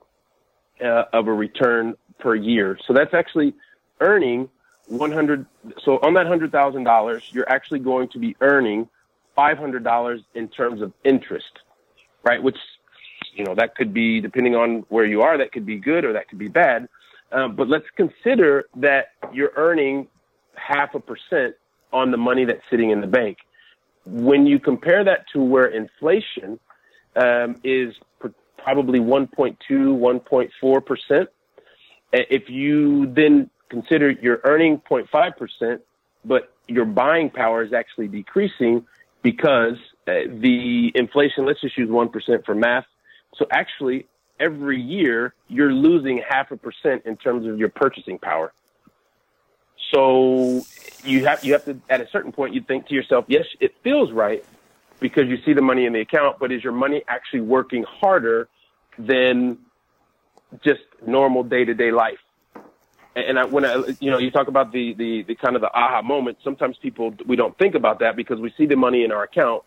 uh, 0.83 1.05
of 1.13 1.27
a 1.27 1.33
return 1.33 1.95
per 2.19 2.35
year. 2.35 2.79
So 2.87 2.93
that's 2.93 3.15
actually 3.15 3.55
earning 4.01 4.49
100. 4.87 5.47
So 5.85 5.99
on 5.99 6.15
that 6.15 6.27
hundred 6.27 6.53
thousand 6.53 6.85
dollars, 6.85 7.23
you're 7.33 7.49
actually 7.49 7.81
going 7.81 8.09
to 8.09 8.19
be 8.19 8.37
earning 8.41 8.89
$500 9.37 10.25
in 10.35 10.49
terms 10.49 10.83
of 10.83 10.93
interest, 11.05 11.61
right? 12.23 12.43
Which, 12.43 12.59
you 13.35 13.45
know, 13.45 13.55
that 13.55 13.75
could 13.75 13.95
be 13.95 14.21
depending 14.21 14.55
on 14.55 14.85
where 14.89 15.05
you 15.05 15.23
are, 15.23 15.39
that 15.39 15.53
could 15.53 15.65
be 15.65 15.77
good 15.77 16.05
or 16.05 16.13
that 16.13 16.29
could 16.29 16.39
be 16.39 16.49
bad. 16.49 16.89
Um, 17.33 17.55
but 17.55 17.69
let's 17.69 17.87
consider 17.97 18.67
that 18.77 19.13
you're 19.33 19.53
earning 19.57 20.09
half 20.57 20.95
a 20.95 21.01
percent 21.01 21.55
on 21.93 22.11
the 22.11 22.17
money 22.17 22.45
that's 22.45 22.63
sitting 22.71 22.91
in 22.91 23.01
the 23.01 23.07
bank. 23.07 23.39
When 24.05 24.47
you 24.47 24.59
compare 24.59 25.05
that 25.05 25.27
to 25.33 25.41
where 25.41 25.67
inflation 25.67 26.59
um, 27.17 27.57
is 27.63 27.95
probably 28.63 28.99
1.2, 28.99 29.57
1.4 29.69 30.87
percent, 30.87 31.29
if 32.13 32.49
you 32.49 33.13
then 33.15 33.51
consider 33.69 34.11
you're 34.11 34.41
earning 34.45 34.81
0.5 34.91 35.37
percent, 35.37 35.81
but 36.25 36.53
your 36.67 36.85
buying 36.85 37.31
power 37.31 37.63
is 37.63 37.73
actually 37.73 38.09
decreasing 38.09 38.87
because 39.23 39.77
uh, 40.07 40.13
the 40.29 40.93
inflation. 40.95 41.47
Let's 41.47 41.61
just 41.61 41.77
use 41.77 41.91
one 41.91 42.09
percent 42.09 42.45
for 42.45 42.55
math. 42.55 42.87
So 43.37 43.47
actually, 43.51 44.07
every 44.39 44.81
year 44.81 45.35
you're 45.49 45.73
losing 45.73 46.23
half 46.29 46.51
a 46.51 46.57
percent 46.57 47.03
in 47.07 47.17
terms 47.17 47.47
of 47.47 47.59
your 47.59 47.69
purchasing 47.69 48.19
power. 48.19 48.53
So 49.93 50.63
you 51.05 51.25
have 51.27 51.45
you 51.45 51.53
have 51.53 51.65
to 51.65 51.81
at 51.89 52.01
a 52.01 52.09
certain 52.11 52.33
point 52.33 52.55
you 52.55 52.61
think 52.61 52.89
to 52.89 52.95
yourself, 52.95 53.25
yes, 53.29 53.45
it 53.61 53.75
feels 53.83 54.13
right 54.13 54.45
because 55.01 55.29
you 55.29 55.39
see 55.45 55.53
the 55.53 55.63
money 55.63 55.87
in 55.87 55.93
the 55.93 56.01
account, 56.01 56.39
but 56.39 56.53
is 56.53 56.63
your 56.63 56.73
money 56.73 57.03
actually 57.09 57.41
working 57.41 57.85
harder 57.85 58.49
than 58.99 59.59
just 60.63 60.81
normal 61.07 61.43
day 61.43 61.65
to 61.65 61.75
day 61.75 61.91
life? 61.91 62.19
And 63.17 63.39
I, 63.39 63.45
when 63.45 63.65
I, 63.65 63.83
you 63.99 64.11
know, 64.11 64.19
you 64.19 64.31
talk 64.31 64.47
about 64.47 64.73
the, 64.73 64.95
the, 64.95 65.23
the 65.23 65.35
kind 65.35 65.57
of 65.57 65.63
the 65.63 65.73
aha 65.73 66.01
moment, 66.03 66.39
sometimes 66.45 66.77
people, 66.77 67.15
we 67.27 67.35
don't 67.35 67.57
think 67.59 67.75
about 67.75 67.99
that 68.01 68.15
because 68.15 68.39
we 68.39 68.53
see 68.57 68.67
the 68.67 68.77
money 68.77 69.03
in 69.03 69.11
our 69.11 69.25
account, 69.25 69.65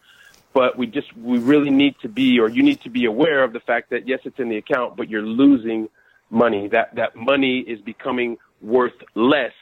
but 0.53 0.77
we 0.77 0.87
just, 0.87 1.15
we 1.17 1.39
really 1.39 1.69
need 1.69 1.95
to 2.03 2.07
be, 2.07 2.39
or 2.39 2.47
you 2.47 2.63
need 2.63 2.81
to 2.81 2.89
be 2.89 3.05
aware 3.05 3.43
of 3.43 3.51
the 3.51 3.59
fact 3.59 3.89
that 3.89 4.07
yes, 4.07 4.21
it's 4.23 4.39
in 4.39 4.47
the 4.47 4.57
account, 4.57 4.95
but 4.95 5.09
you're 5.09 5.23
losing 5.23 5.89
money. 6.29 6.69
That, 6.69 6.95
that 6.95 7.15
money 7.15 7.59
is 7.59 7.81
becoming 7.81 8.37
worth 8.61 8.93
less 9.13 9.53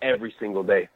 every 0.00 0.34
single 0.40 0.62
day. 0.62 0.88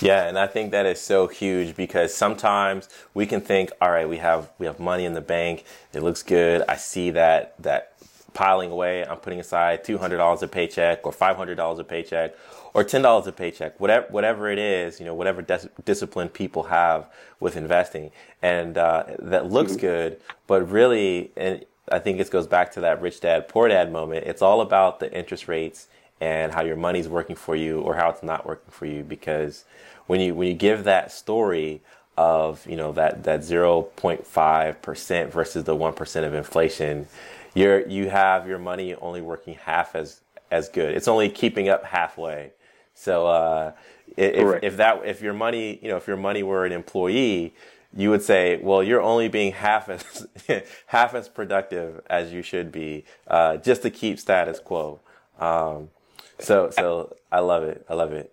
Yeah, 0.00 0.28
and 0.28 0.38
I 0.38 0.46
think 0.46 0.70
that 0.72 0.86
is 0.86 1.00
so 1.00 1.26
huge 1.26 1.74
because 1.74 2.14
sometimes 2.14 2.88
we 3.14 3.26
can 3.26 3.40
think, 3.40 3.70
all 3.80 3.90
right, 3.90 4.08
we 4.08 4.18
have 4.18 4.50
we 4.58 4.66
have 4.66 4.78
money 4.78 5.04
in 5.04 5.14
the 5.14 5.20
bank, 5.20 5.64
it 5.92 6.02
looks 6.02 6.22
good. 6.22 6.62
I 6.68 6.76
see 6.76 7.10
that 7.10 7.54
that 7.62 7.92
piling 8.34 8.70
away. 8.70 9.04
I'm 9.04 9.18
putting 9.18 9.40
aside 9.40 9.84
two 9.84 9.98
hundred 9.98 10.18
dollars 10.18 10.42
a 10.42 10.48
paycheck, 10.48 11.06
or 11.06 11.12
five 11.12 11.36
hundred 11.36 11.56
dollars 11.56 11.78
a 11.78 11.84
paycheck, 11.84 12.34
or 12.74 12.84
ten 12.84 13.02
dollars 13.02 13.26
a 13.26 13.32
paycheck. 13.32 13.80
Whatever 13.80 14.06
whatever 14.10 14.50
it 14.50 14.58
is, 14.58 15.00
you 15.00 15.06
know, 15.06 15.14
whatever 15.14 15.42
dis- 15.42 15.68
discipline 15.84 16.28
people 16.28 16.64
have 16.64 17.08
with 17.40 17.56
investing, 17.56 18.10
and 18.42 18.78
uh, 18.78 19.04
that 19.18 19.50
looks 19.50 19.72
mm-hmm. 19.72 19.80
good, 19.80 20.20
but 20.46 20.70
really, 20.70 21.32
and 21.36 21.64
I 21.90 21.98
think 21.98 22.20
it 22.20 22.30
goes 22.30 22.46
back 22.46 22.72
to 22.72 22.80
that 22.80 23.00
rich 23.00 23.20
dad 23.20 23.48
poor 23.48 23.68
dad 23.68 23.90
moment. 23.90 24.26
It's 24.26 24.42
all 24.42 24.60
about 24.60 25.00
the 25.00 25.12
interest 25.12 25.48
rates 25.48 25.88
and 26.20 26.52
how 26.52 26.62
your 26.62 26.76
money's 26.76 27.08
working 27.08 27.36
for 27.36 27.54
you 27.56 27.80
or 27.80 27.94
how 27.94 28.10
it's 28.10 28.22
not 28.22 28.46
working 28.46 28.70
for 28.70 28.86
you 28.86 29.02
because 29.02 29.64
when 30.06 30.20
you 30.20 30.34
when 30.34 30.48
you 30.48 30.54
give 30.54 30.84
that 30.84 31.12
story 31.12 31.80
of 32.16 32.66
you 32.66 32.76
know 32.76 32.92
that 32.92 33.24
that 33.24 33.40
0.5% 33.40 35.30
versus 35.30 35.64
the 35.64 35.76
1% 35.76 36.24
of 36.24 36.34
inflation 36.34 37.06
you're 37.54 37.86
you 37.86 38.10
have 38.10 38.48
your 38.48 38.58
money 38.58 38.94
only 38.96 39.20
working 39.20 39.54
half 39.54 39.94
as 39.94 40.20
as 40.50 40.68
good. 40.68 40.94
It's 40.94 41.08
only 41.08 41.28
keeping 41.28 41.68
up 41.68 41.84
halfway. 41.84 42.52
So 42.94 43.26
uh, 43.26 43.72
if, 44.16 44.62
if 44.62 44.76
that 44.78 45.04
if 45.04 45.20
your 45.20 45.34
money 45.34 45.78
you 45.82 45.88
know 45.88 45.96
if 45.96 46.06
your 46.06 46.16
money 46.16 46.42
were 46.42 46.64
an 46.64 46.72
employee 46.72 47.54
you 47.96 48.10
would 48.10 48.22
say, 48.22 48.58
well, 48.62 48.82
you're 48.82 49.00
only 49.00 49.28
being 49.28 49.52
half 49.52 49.88
as 49.88 50.26
half 50.86 51.14
as 51.14 51.28
productive 51.28 52.02
as 52.08 52.32
you 52.32 52.42
should 52.42 52.70
be, 52.70 53.04
uh, 53.26 53.56
just 53.56 53.82
to 53.82 53.90
keep 53.90 54.18
status 54.18 54.60
quo. 54.60 55.00
Um, 55.38 55.88
so, 56.38 56.70
so 56.70 57.16
I 57.30 57.40
love 57.40 57.64
it. 57.64 57.84
I 57.88 57.94
love 57.94 58.12
it. 58.12 58.32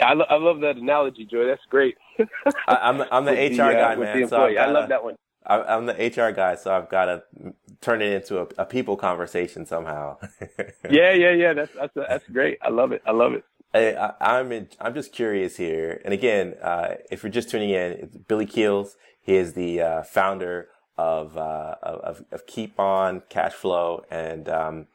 I, 0.00 0.12
lo- 0.14 0.26
I 0.28 0.36
love 0.36 0.60
that 0.60 0.76
analogy, 0.76 1.24
Joy. 1.24 1.46
That's 1.46 1.64
great. 1.70 1.96
I, 2.18 2.24
am 2.88 3.02
I'm, 3.02 3.08
I'm 3.10 3.24
the 3.24 3.32
HR 3.50 3.56
the, 3.56 3.62
uh, 3.62 3.72
guy, 3.72 3.96
man. 3.96 4.28
So 4.28 4.36
gotta, 4.36 4.60
I 4.60 4.66
love 4.66 4.88
that 4.88 5.04
one. 5.04 5.16
I, 5.46 5.76
am 5.76 5.86
the 5.86 5.92
HR 5.94 6.32
guy, 6.32 6.56
so 6.56 6.74
I've 6.74 6.88
got 6.88 7.06
to 7.06 7.22
turn 7.80 8.02
it 8.02 8.12
into 8.12 8.40
a, 8.40 8.48
a 8.58 8.64
people 8.64 8.96
conversation 8.96 9.64
somehow. 9.64 10.18
yeah, 10.90 11.12
yeah, 11.12 11.30
yeah. 11.30 11.52
That's 11.54 11.72
that's 11.74 11.94
that's 11.94 12.28
great. 12.28 12.58
I 12.62 12.70
love 12.70 12.92
it. 12.92 13.02
I 13.06 13.12
love 13.12 13.32
it. 13.34 13.44
I, 13.74 14.38
am 14.38 14.52
in, 14.52 14.68
I'm 14.80 14.94
just 14.94 15.12
curious 15.12 15.56
here, 15.56 16.00
and 16.04 16.14
again, 16.14 16.54
uh, 16.62 16.94
if 17.10 17.22
you're 17.22 17.30
just 17.30 17.50
tuning 17.50 17.70
in, 17.70 17.92
it's 17.92 18.16
Billy 18.16 18.46
Keels. 18.46 18.96
He 19.20 19.36
is 19.36 19.52
the 19.52 19.82
uh, 19.82 20.02
founder 20.02 20.68
of, 20.96 21.36
uh, 21.36 21.74
of 21.82 22.24
of 22.32 22.46
Keep 22.46 22.80
On 22.80 23.22
Cash 23.28 23.52
Flow, 23.52 24.04
and 24.10 24.48
um, 24.48 24.86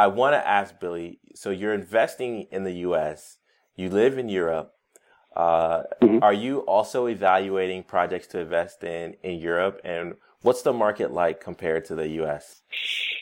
I 0.00 0.06
want 0.06 0.32
to 0.32 0.48
ask 0.48 0.80
Billy. 0.80 1.18
So 1.34 1.50
you're 1.50 1.74
investing 1.74 2.46
in 2.50 2.64
the 2.64 2.72
U.S. 2.88 3.36
You 3.76 3.90
live 3.90 4.16
in 4.16 4.30
Europe. 4.30 4.72
Uh, 5.36 5.82
mm-hmm. 6.02 6.22
Are 6.22 6.32
you 6.32 6.60
also 6.60 7.06
evaluating 7.06 7.82
projects 7.82 8.26
to 8.28 8.38
invest 8.38 8.82
in 8.82 9.14
in 9.22 9.38
Europe? 9.38 9.78
And 9.84 10.14
what's 10.40 10.62
the 10.62 10.72
market 10.72 11.12
like 11.12 11.42
compared 11.42 11.84
to 11.86 11.94
the 11.94 12.08
U.S.? 12.20 12.62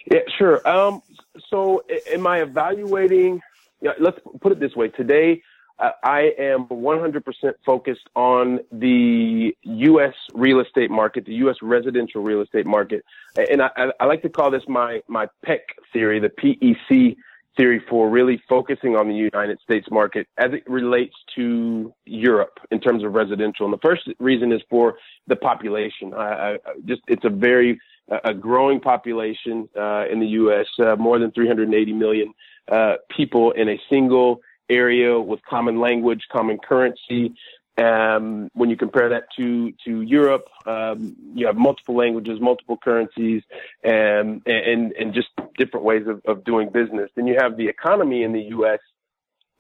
Yeah, 0.09 0.21
sure. 0.39 0.67
Um, 0.69 1.03
so, 1.51 1.83
am 2.13 2.29
I 2.29 2.43
evaluating? 2.43 3.41
Yeah, 3.81 3.95
let's 3.99 4.21
put 4.41 4.53
it 4.53 4.61
this 4.61 4.77
way. 4.77 4.87
Today, 4.87 5.43
I 5.81 6.33
am 6.39 6.67
100% 6.67 7.23
focused 7.65 8.09
on 8.17 8.61
the 8.73 9.57
U.S. 9.63 10.15
real 10.35 10.61
estate 10.61 10.91
market, 10.91 11.25
the 11.25 11.35
U.S. 11.35 11.57
residential 11.63 12.23
real 12.23 12.41
estate 12.41 12.67
market, 12.67 13.05
and 13.37 13.63
I, 13.63 13.71
I 14.01 14.07
like 14.07 14.23
to 14.23 14.29
call 14.29 14.51
this 14.51 14.65
my 14.67 15.01
my 15.07 15.29
PEC 15.47 15.61
theory, 15.93 16.19
the 16.19 16.31
PEC 16.31 17.17
theory 17.57 17.83
for 17.91 18.09
really 18.09 18.41
focusing 18.49 18.97
on 18.97 19.09
the 19.09 19.15
United 19.15 19.59
States 19.61 19.89
market 19.91 20.27
as 20.39 20.53
it 20.53 20.63
relates 20.69 21.15
to 21.35 21.93
Europe 22.07 22.59
in 22.71 22.81
terms 22.81 23.05
of 23.05 23.13
residential. 23.13 23.67
And 23.67 23.73
the 23.73 23.81
first 23.83 24.09
reason 24.19 24.53
is 24.53 24.63
for 24.71 24.97
the 25.27 25.37
population. 25.37 26.15
I, 26.15 26.55
I 26.55 26.57
just 26.87 27.03
it's 27.09 27.25
a 27.25 27.31
very 27.31 27.81
a 28.25 28.33
growing 28.33 28.81
population 28.81 29.69
uh, 29.79 30.05
in 30.11 30.19
the 30.21 30.29
U.S. 30.29 30.67
Uh, 30.79 30.97
more 30.97 31.19
than 31.19 31.31
380 31.33 31.93
million 31.93 32.33
uh, 32.71 32.95
people 33.15 33.53
in 33.53 33.69
a 33.69 33.79
single 33.91 34.41
area 34.69 35.19
with 35.19 35.41
common 35.49 35.81
language, 35.81 36.23
common 36.31 36.59
currency. 36.59 37.35
Um, 37.79 38.51
when 38.55 38.71
you 38.71 38.77
compare 38.77 39.09
that 39.11 39.25
to 39.37 39.73
to 39.85 40.01
Europe, 40.03 40.47
um, 40.67 41.15
you 41.35 41.47
have 41.47 41.57
multiple 41.57 41.97
languages, 41.97 42.41
multiple 42.41 42.77
currencies, 42.77 43.43
and 43.85 44.43
and 44.47 44.93
and 44.93 45.15
just 45.15 45.29
different 45.57 45.87
ways 45.87 46.07
of, 46.09 46.21
of 46.27 46.45
doing 46.45 46.71
business. 46.71 47.11
Then 47.15 47.29
you 47.29 47.37
have 47.39 47.57
the 47.57 47.69
economy 47.69 48.25
in 48.25 48.33
the 48.33 48.43
U.S. 48.57 48.81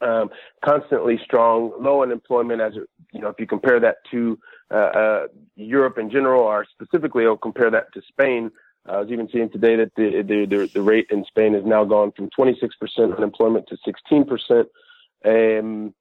Um, 0.00 0.30
constantly 0.64 1.20
strong, 1.24 1.72
low 1.80 2.02
unemployment. 2.02 2.60
As 2.60 2.74
you 3.12 3.20
know, 3.20 3.28
if 3.28 3.38
you 3.38 3.46
compare 3.46 3.78
that 3.78 3.98
to 4.10 4.36
uh, 4.70 4.74
uh, 4.74 5.26
Europe 5.54 5.98
in 5.98 6.10
general, 6.10 6.42
or 6.42 6.66
specifically, 6.72 7.24
I'll 7.24 7.36
compare 7.36 7.70
that 7.70 7.92
to 7.94 8.02
Spain. 8.08 8.50
Uh, 8.88 8.92
I 8.92 9.00
was 9.00 9.10
even 9.10 9.28
seeing 9.32 9.50
today 9.50 9.76
that 9.76 9.92
the, 9.96 10.22
the 10.22 10.44
the, 10.44 10.70
the 10.74 10.82
rate 10.82 11.06
in 11.10 11.24
Spain 11.24 11.54
has 11.54 11.64
now 11.64 11.84
gone 11.84 12.10
from 12.12 12.30
26% 12.36 13.16
unemployment 13.16 13.68
to 13.68 13.76
16% 13.86 14.64
Um, 15.24 15.94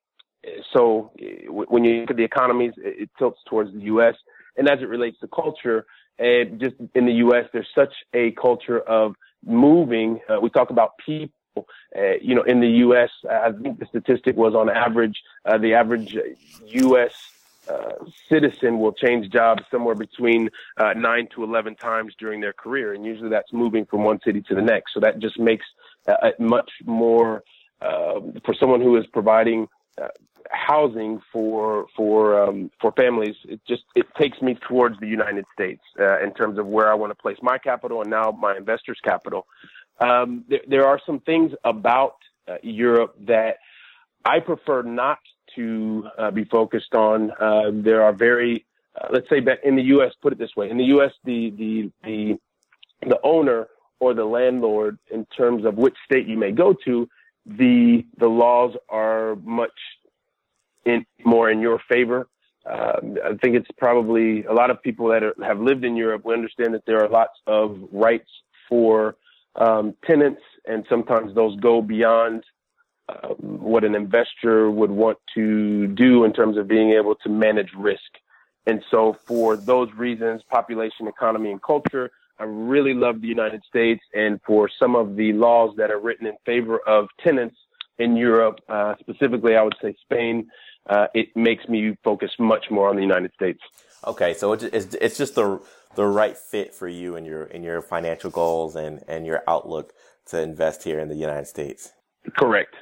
so 0.73 1.11
when 1.47 1.83
you 1.83 2.01
look 2.01 2.11
at 2.11 2.17
the 2.17 2.23
economies, 2.23 2.73
it 2.77 3.09
tilts 3.17 3.39
towards 3.47 3.73
the 3.73 3.81
U.S. 3.81 4.15
And 4.55 4.67
as 4.69 4.79
it 4.81 4.87
relates 4.87 5.19
to 5.19 5.27
culture, 5.27 5.85
uh, 6.19 6.45
just 6.57 6.75
in 6.95 7.05
the 7.05 7.13
U.S., 7.13 7.45
there's 7.53 7.69
such 7.75 7.93
a 8.13 8.31
culture 8.31 8.79
of 8.79 9.15
moving. 9.45 10.19
Uh, 10.29 10.39
we 10.41 10.49
talk 10.49 10.69
about 10.69 10.97
people. 11.05 11.33
Uh, 11.57 12.13
you 12.21 12.35
know, 12.35 12.43
in 12.43 12.59
the 12.59 12.69
U.S., 12.85 13.09
I 13.29 13.51
think 13.51 13.79
the 13.79 13.85
statistic 13.87 14.35
was 14.35 14.53
on 14.53 14.69
average, 14.69 15.21
uh, 15.45 15.57
the 15.57 15.73
average 15.73 16.15
U.S. 16.67 17.13
Uh, 17.67 17.93
citizen 18.29 18.79
will 18.79 18.93
change 18.93 19.29
jobs 19.31 19.63
somewhere 19.69 19.95
between 19.95 20.49
uh, 20.77 20.93
nine 20.93 21.27
to 21.33 21.43
11 21.43 21.75
times 21.75 22.13
during 22.17 22.41
their 22.41 22.53
career. 22.53 22.93
And 22.93 23.03
usually 23.03 23.29
that's 23.29 23.51
moving 23.51 23.85
from 23.85 24.03
one 24.03 24.19
city 24.23 24.41
to 24.43 24.55
the 24.55 24.61
next. 24.61 24.93
So 24.93 24.99
that 25.01 25.19
just 25.19 25.39
makes 25.39 25.65
uh, 26.07 26.31
much 26.39 26.71
more 26.85 27.43
um, 27.81 28.33
for 28.45 28.53
someone 28.59 28.81
who 28.81 28.97
is 28.97 29.05
providing 29.07 29.67
uh, 30.01 30.07
housing 30.51 31.21
for 31.31 31.87
for 31.95 32.41
um, 32.41 32.71
for 32.81 32.91
families. 32.93 33.35
It 33.45 33.61
just 33.67 33.83
it 33.95 34.05
takes 34.19 34.41
me 34.41 34.57
towards 34.67 34.99
the 34.99 35.07
United 35.07 35.45
States 35.53 35.81
uh, 35.99 36.21
in 36.23 36.33
terms 36.33 36.57
of 36.57 36.65
where 36.65 36.91
I 36.91 36.95
want 36.95 37.11
to 37.11 37.15
place 37.15 37.37
my 37.41 37.57
capital 37.57 38.01
and 38.01 38.09
now 38.09 38.31
my 38.31 38.55
investors' 38.55 38.99
capital. 39.03 39.45
Um, 39.99 40.45
there, 40.47 40.61
there, 40.67 40.87
are 40.87 40.99
some 41.05 41.19
things 41.21 41.51
about 41.63 42.15
uh, 42.47 42.57
Europe 42.61 43.15
that 43.27 43.57
I 44.25 44.39
prefer 44.39 44.83
not 44.83 45.19
to 45.55 46.07
uh, 46.17 46.31
be 46.31 46.43
focused 46.43 46.93
on. 46.93 47.31
Uh, 47.31 47.71
there 47.73 48.03
are 48.03 48.13
very, 48.13 48.65
uh, 48.95 49.07
let's 49.11 49.27
say, 49.29 49.41
in 49.63 49.75
the 49.75 49.83
U.S. 49.83 50.11
Put 50.21 50.33
it 50.33 50.39
this 50.39 50.55
way: 50.55 50.69
in 50.69 50.77
the 50.77 50.85
U.S., 50.85 51.11
the 51.23 51.51
the 51.51 51.91
the 52.03 52.39
the 53.07 53.19
owner 53.23 53.67
or 53.99 54.13
the 54.13 54.25
landlord, 54.25 54.99
in 55.09 55.25
terms 55.25 55.65
of 55.65 55.75
which 55.75 55.95
state 56.05 56.27
you 56.27 56.37
may 56.37 56.51
go 56.51 56.75
to, 56.85 57.09
the 57.47 58.05
the 58.17 58.27
laws 58.27 58.75
are 58.89 59.35
much 59.43 59.71
in, 60.85 61.05
more 61.23 61.49
in 61.49 61.61
your 61.61 61.79
favor. 61.89 62.27
Um, 62.65 63.17
I 63.23 63.35
think 63.41 63.55
it's 63.55 63.69
probably 63.77 64.43
a 64.43 64.53
lot 64.53 64.69
of 64.69 64.81
people 64.83 65.07
that 65.09 65.23
are, 65.23 65.33
have 65.41 65.59
lived 65.59 65.85
in 65.85 65.95
Europe. 65.95 66.23
We 66.25 66.33
understand 66.33 66.73
that 66.73 66.85
there 66.85 67.01
are 67.01 67.07
lots 67.07 67.39
of 67.47 67.79
rights 67.91 68.29
for 68.67 69.15
um, 69.55 69.95
tenants, 70.05 70.41
and 70.65 70.85
sometimes 70.89 71.33
those 71.33 71.57
go 71.59 71.81
beyond 71.81 72.43
um, 73.09 73.35
what 73.39 73.85
an 73.85 73.95
investor 73.95 74.69
would 74.69 74.91
want 74.91 75.17
to 75.35 75.87
do 75.87 76.25
in 76.25 76.33
terms 76.33 76.57
of 76.57 76.67
being 76.67 76.91
able 76.91 77.15
to 77.15 77.29
manage 77.29 77.71
risk. 77.77 78.01
And 78.65 78.83
so, 78.91 79.13
for 79.13 79.55
those 79.55 79.89
reasons, 79.93 80.41
population, 80.49 81.07
economy, 81.07 81.51
and 81.51 81.61
culture, 81.61 82.11
I 82.39 82.43
really 82.43 82.93
love 82.93 83.21
the 83.21 83.27
United 83.27 83.63
States. 83.67 84.01
And 84.13 84.39
for 84.45 84.69
some 84.79 84.95
of 84.95 85.15
the 85.15 85.33
laws 85.33 85.75
that 85.77 85.91
are 85.91 85.99
written 85.99 86.27
in 86.27 86.35
favor 86.45 86.79
of 86.87 87.07
tenants 87.23 87.57
in 87.97 88.15
Europe, 88.15 88.59
uh, 88.69 88.95
specifically, 88.99 89.55
I 89.55 89.63
would 89.63 89.75
say 89.81 89.95
Spain, 90.01 90.49
uh, 90.89 91.07
it 91.13 91.35
makes 91.35 91.67
me 91.67 91.97
focus 92.03 92.31
much 92.39 92.65
more 92.69 92.89
on 92.89 92.95
the 92.95 93.01
United 93.01 93.33
States. 93.33 93.59
Okay, 94.05 94.33
so 94.33 94.53
it's 94.53 94.63
it's 94.63 95.17
just 95.17 95.35
the 95.35 95.59
the 95.95 96.05
right 96.05 96.37
fit 96.37 96.73
for 96.73 96.87
you 96.87 97.15
and 97.15 97.25
your 97.25 97.43
and 97.45 97.63
your 97.63 97.81
financial 97.81 98.29
goals 98.29 98.75
and 98.75 99.03
and 99.07 99.25
your 99.25 99.43
outlook 99.47 99.93
to 100.27 100.41
invest 100.41 100.83
here 100.83 100.99
in 100.99 101.09
the 101.09 101.15
United 101.15 101.47
States. 101.47 101.91
Correct. 102.37 102.75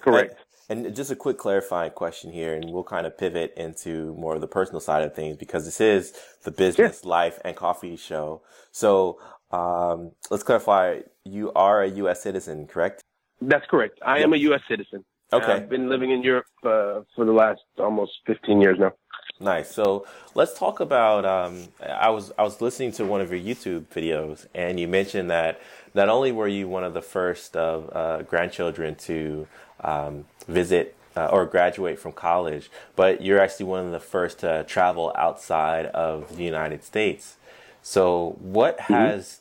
Correct. 0.00 0.36
And, 0.68 0.94
just 0.96 1.10
a 1.10 1.16
quick 1.16 1.38
clarifying 1.38 1.92
question 1.92 2.32
here, 2.32 2.54
and 2.54 2.70
we'll 2.72 2.84
kind 2.84 3.06
of 3.06 3.16
pivot 3.16 3.54
into 3.56 4.14
more 4.14 4.34
of 4.34 4.40
the 4.40 4.48
personal 4.48 4.80
side 4.80 5.02
of 5.02 5.14
things 5.14 5.36
because 5.36 5.64
this 5.64 5.80
is 5.80 6.12
the 6.44 6.50
business, 6.50 7.00
yeah. 7.02 7.08
life, 7.08 7.38
and 7.44 7.54
coffee 7.56 7.96
show. 7.96 8.42
So 8.72 9.18
um, 9.50 10.12
let's 10.30 10.42
clarify: 10.42 11.00
you 11.24 11.52
are 11.52 11.82
a 11.82 11.88
U.S. 11.88 12.22
citizen, 12.22 12.66
correct? 12.66 13.02
That's 13.40 13.66
correct. 13.66 14.00
I 14.04 14.16
yep. 14.16 14.24
am 14.24 14.32
a 14.32 14.38
U.S. 14.38 14.60
citizen. 14.68 15.04
Okay. 15.32 15.52
I've 15.52 15.68
been 15.68 15.88
living 15.88 16.12
in 16.12 16.22
Europe 16.22 16.46
uh, 16.64 17.00
for 17.14 17.24
the 17.24 17.32
last 17.32 17.60
almost 17.78 18.12
15 18.26 18.60
years 18.60 18.78
now. 18.78 18.92
Nice. 19.38 19.70
So 19.70 20.06
let's 20.34 20.58
talk 20.58 20.80
about. 20.80 21.26
Um, 21.26 21.68
I 21.86 22.08
was 22.08 22.32
I 22.38 22.42
was 22.42 22.60
listening 22.60 22.92
to 22.92 23.04
one 23.04 23.20
of 23.20 23.30
your 23.30 23.40
YouTube 23.40 23.84
videos, 23.86 24.46
and 24.54 24.80
you 24.80 24.88
mentioned 24.88 25.30
that 25.30 25.60
not 25.94 26.08
only 26.08 26.32
were 26.32 26.48
you 26.48 26.68
one 26.68 26.84
of 26.84 26.94
the 26.94 27.02
first 27.02 27.56
of 27.56 27.94
uh, 27.94 28.22
grandchildren 28.22 28.94
to 28.94 29.46
um, 29.82 30.24
visit 30.48 30.96
uh, 31.16 31.26
or 31.26 31.44
graduate 31.44 31.98
from 31.98 32.12
college, 32.12 32.70
but 32.94 33.22
you're 33.22 33.40
actually 33.40 33.66
one 33.66 33.84
of 33.84 33.92
the 33.92 34.00
first 34.00 34.38
to 34.38 34.64
travel 34.64 35.12
outside 35.16 35.86
of 35.86 36.36
the 36.36 36.44
United 36.44 36.82
States. 36.82 37.36
So 37.82 38.36
what 38.40 38.78
mm-hmm. 38.78 38.94
has 38.94 39.40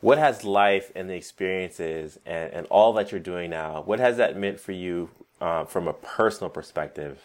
what 0.00 0.18
has 0.18 0.44
life 0.44 0.92
and 0.94 1.10
the 1.10 1.14
experiences 1.14 2.18
and, 2.24 2.52
and 2.52 2.66
all 2.68 2.92
that 2.94 3.12
you're 3.12 3.20
doing 3.20 3.50
now, 3.50 3.82
what 3.82 3.98
has 3.98 4.16
that 4.16 4.36
meant 4.36 4.60
for 4.60 4.72
you 4.72 5.10
uh, 5.40 5.64
from 5.64 5.88
a 5.88 5.92
personal 5.92 6.48
perspective? 6.50 7.20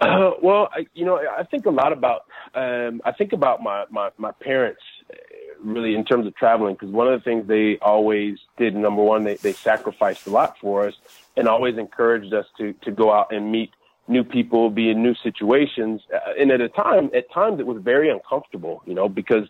Uh, 0.00 0.30
well, 0.42 0.68
I, 0.72 0.86
you 0.94 1.04
know, 1.04 1.18
I 1.18 1.44
think 1.44 1.66
a 1.66 1.70
lot 1.70 1.92
about, 1.92 2.26
um, 2.54 3.00
I 3.04 3.12
think 3.12 3.32
about 3.32 3.62
my, 3.62 3.84
my, 3.90 4.10
my 4.18 4.32
parents 4.32 4.80
uh, 5.10 5.16
really 5.62 5.94
in 5.94 6.04
terms 6.04 6.26
of 6.26 6.34
traveling, 6.36 6.74
because 6.74 6.90
one 6.90 7.08
of 7.08 7.18
the 7.18 7.24
things 7.24 7.46
they 7.46 7.78
always 7.80 8.38
did, 8.56 8.74
number 8.74 9.02
one, 9.02 9.24
they, 9.24 9.34
they 9.34 9.52
sacrificed 9.52 10.26
a 10.26 10.30
lot 10.30 10.56
for 10.60 10.86
us 10.86 10.94
and 11.36 11.48
always 11.48 11.76
encouraged 11.78 12.32
us 12.32 12.46
to, 12.58 12.72
to 12.82 12.90
go 12.90 13.12
out 13.12 13.32
and 13.32 13.50
meet 13.50 13.70
new 14.06 14.24
people, 14.24 14.70
be 14.70 14.90
in 14.90 15.02
new 15.02 15.14
situations. 15.16 16.00
Uh, 16.12 16.32
and 16.38 16.50
at 16.50 16.60
a 16.60 16.68
time, 16.68 17.10
at 17.14 17.30
times 17.32 17.60
it 17.60 17.66
was 17.66 17.82
very 17.82 18.10
uncomfortable, 18.10 18.82
you 18.86 18.94
know, 18.94 19.08
because 19.08 19.48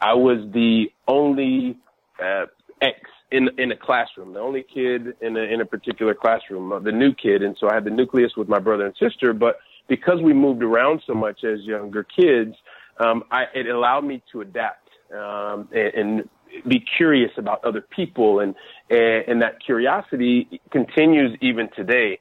I 0.00 0.14
was 0.14 0.38
the 0.52 0.90
only 1.06 1.78
uh, 2.22 2.46
X 2.80 3.00
in 3.30 3.48
in 3.58 3.72
a 3.72 3.76
classroom, 3.76 4.32
the 4.32 4.40
only 4.40 4.62
kid 4.62 5.14
in 5.20 5.36
a 5.36 5.40
in 5.40 5.60
a 5.60 5.64
particular 5.64 6.14
classroom, 6.14 6.72
uh, 6.72 6.78
the 6.78 6.92
new 6.92 7.12
kid, 7.14 7.42
and 7.42 7.56
so 7.58 7.68
I 7.68 7.74
had 7.74 7.84
the 7.84 7.90
nucleus 7.90 8.32
with 8.36 8.48
my 8.48 8.58
brother 8.58 8.86
and 8.86 8.94
sister. 8.96 9.32
But 9.32 9.58
because 9.88 10.20
we 10.22 10.32
moved 10.32 10.62
around 10.62 11.02
so 11.06 11.14
much 11.14 11.44
as 11.44 11.60
younger 11.60 12.04
kids, 12.04 12.54
um, 12.98 13.24
I, 13.30 13.44
it 13.54 13.66
allowed 13.66 14.04
me 14.04 14.22
to 14.32 14.40
adapt 14.40 14.88
um, 15.12 15.68
and, 15.72 15.94
and 15.94 16.28
be 16.68 16.84
curious 16.96 17.32
about 17.36 17.64
other 17.64 17.80
people, 17.80 18.40
and, 18.40 18.54
and 18.90 19.24
and 19.28 19.42
that 19.42 19.64
curiosity 19.64 20.60
continues 20.70 21.36
even 21.40 21.68
today. 21.76 22.20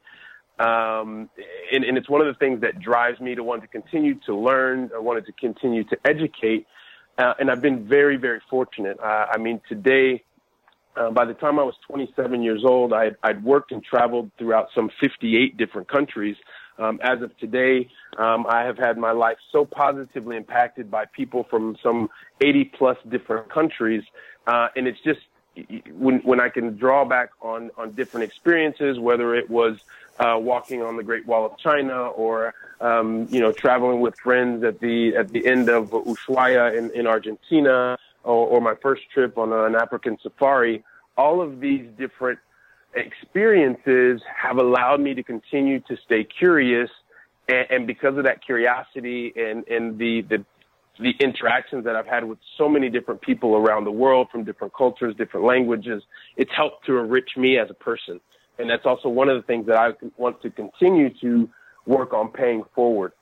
Um, 0.59 1.29
and, 1.73 1.83
and 1.83 1.97
it's 1.97 2.09
one 2.09 2.21
of 2.21 2.27
the 2.27 2.35
things 2.35 2.61
that 2.61 2.79
drives 2.79 3.19
me 3.19 3.33
to 3.33 3.43
want 3.43 3.63
to 3.63 3.67
continue 3.67 4.15
to 4.27 4.35
learn. 4.35 4.91
I 4.95 4.99
wanted 4.99 5.25
to 5.25 5.31
continue 5.33 5.83
to 5.85 5.97
educate 6.05 6.67
uh, 7.17 7.33
and 7.39 7.51
I've 7.51 7.61
been 7.61 7.87
very, 7.87 8.17
very 8.17 8.41
fortunate. 8.49 8.99
Uh, 8.99 9.27
I 9.31 9.37
mean, 9.37 9.61
today, 9.69 10.23
uh, 10.95 11.11
by 11.11 11.25
the 11.25 11.33
time 11.33 11.59
I 11.59 11.63
was 11.63 11.75
27 11.87 12.41
years 12.43 12.63
old, 12.63 12.93
I 12.93 13.11
I'd 13.23 13.43
worked 13.43 13.71
and 13.71 13.83
traveled 13.83 14.31
throughout 14.37 14.69
some 14.75 14.89
58 14.99 15.57
different 15.57 15.87
countries. 15.87 16.35
Um, 16.79 16.99
as 17.03 17.21
of 17.21 17.37
today, 17.37 17.89
um, 18.17 18.45
I 18.47 18.63
have 18.63 18.77
had 18.77 18.97
my 18.97 19.11
life 19.11 19.37
so 19.51 19.63
positively 19.63 20.37
impacted 20.37 20.89
by 20.89 21.05
people 21.05 21.43
from 21.43 21.77
some 21.83 22.09
80 22.41 22.65
plus 22.77 22.97
different 23.09 23.49
countries. 23.49 24.03
Uh, 24.47 24.69
and 24.75 24.87
it's 24.87 24.99
just 25.01 25.19
when, 25.91 26.19
when 26.19 26.39
I 26.39 26.49
can 26.49 26.77
draw 26.77 27.05
back 27.05 27.29
on, 27.41 27.69
on 27.77 27.91
different 27.91 28.23
experiences, 28.23 28.99
whether 28.99 29.35
it 29.35 29.49
was 29.49 29.77
uh, 30.19 30.37
walking 30.39 30.81
on 30.81 30.97
the 30.97 31.03
Great 31.03 31.25
Wall 31.27 31.45
of 31.45 31.57
China 31.57 32.07
or 32.07 32.53
um, 32.81 33.27
you 33.29 33.39
know 33.39 33.51
traveling 33.51 34.01
with 34.01 34.15
friends 34.19 34.63
at 34.63 34.79
the 34.79 35.15
at 35.15 35.29
the 35.29 35.45
end 35.45 35.69
of 35.69 35.89
Ushuaia 35.89 36.75
in, 36.77 36.91
in 36.91 37.07
Argentina 37.07 37.97
or, 38.23 38.47
or 38.47 38.61
my 38.61 38.73
first 38.81 39.03
trip 39.13 39.37
on 39.37 39.51
an 39.51 39.75
African 39.75 40.17
safari. 40.21 40.83
All 41.17 41.41
of 41.41 41.59
these 41.59 41.85
different 41.97 42.39
experiences 42.95 44.21
have 44.35 44.57
allowed 44.57 45.01
me 45.01 45.13
to 45.13 45.23
continue 45.23 45.79
to 45.81 45.97
stay 46.05 46.23
curious 46.23 46.89
and, 47.47 47.67
and 47.69 47.87
because 47.87 48.17
of 48.17 48.23
that 48.23 48.43
curiosity 48.45 49.33
and, 49.35 49.67
and 49.67 49.97
the, 49.97 50.21
the 50.29 50.45
the 50.99 51.13
interactions 51.19 51.85
that 51.85 51.95
I've 51.95 52.05
had 52.05 52.23
with 52.23 52.37
so 52.55 52.69
many 52.69 52.89
different 52.89 53.21
people 53.21 53.55
around 53.55 53.85
the 53.85 53.91
world 53.91 54.27
from 54.31 54.43
different 54.43 54.73
cultures, 54.75 55.15
different 55.17 55.45
languages, 55.45 56.03
it's 56.37 56.51
helped 56.55 56.85
to 56.85 56.99
enrich 56.99 57.31
me 57.35 57.57
as 57.57 57.67
a 57.71 57.73
person. 57.73 58.19
And 58.59 58.69
that's 58.69 58.85
also 58.85 59.09
one 59.09 59.27
of 59.27 59.35
the 59.35 59.41
things 59.41 59.65
that 59.65 59.75
I 59.75 59.93
want 60.17 60.41
to 60.43 60.51
continue 60.51 61.09
to 61.21 61.49
work 61.87 62.13
on 62.13 62.29
paying 62.29 62.63
forward 62.75 63.13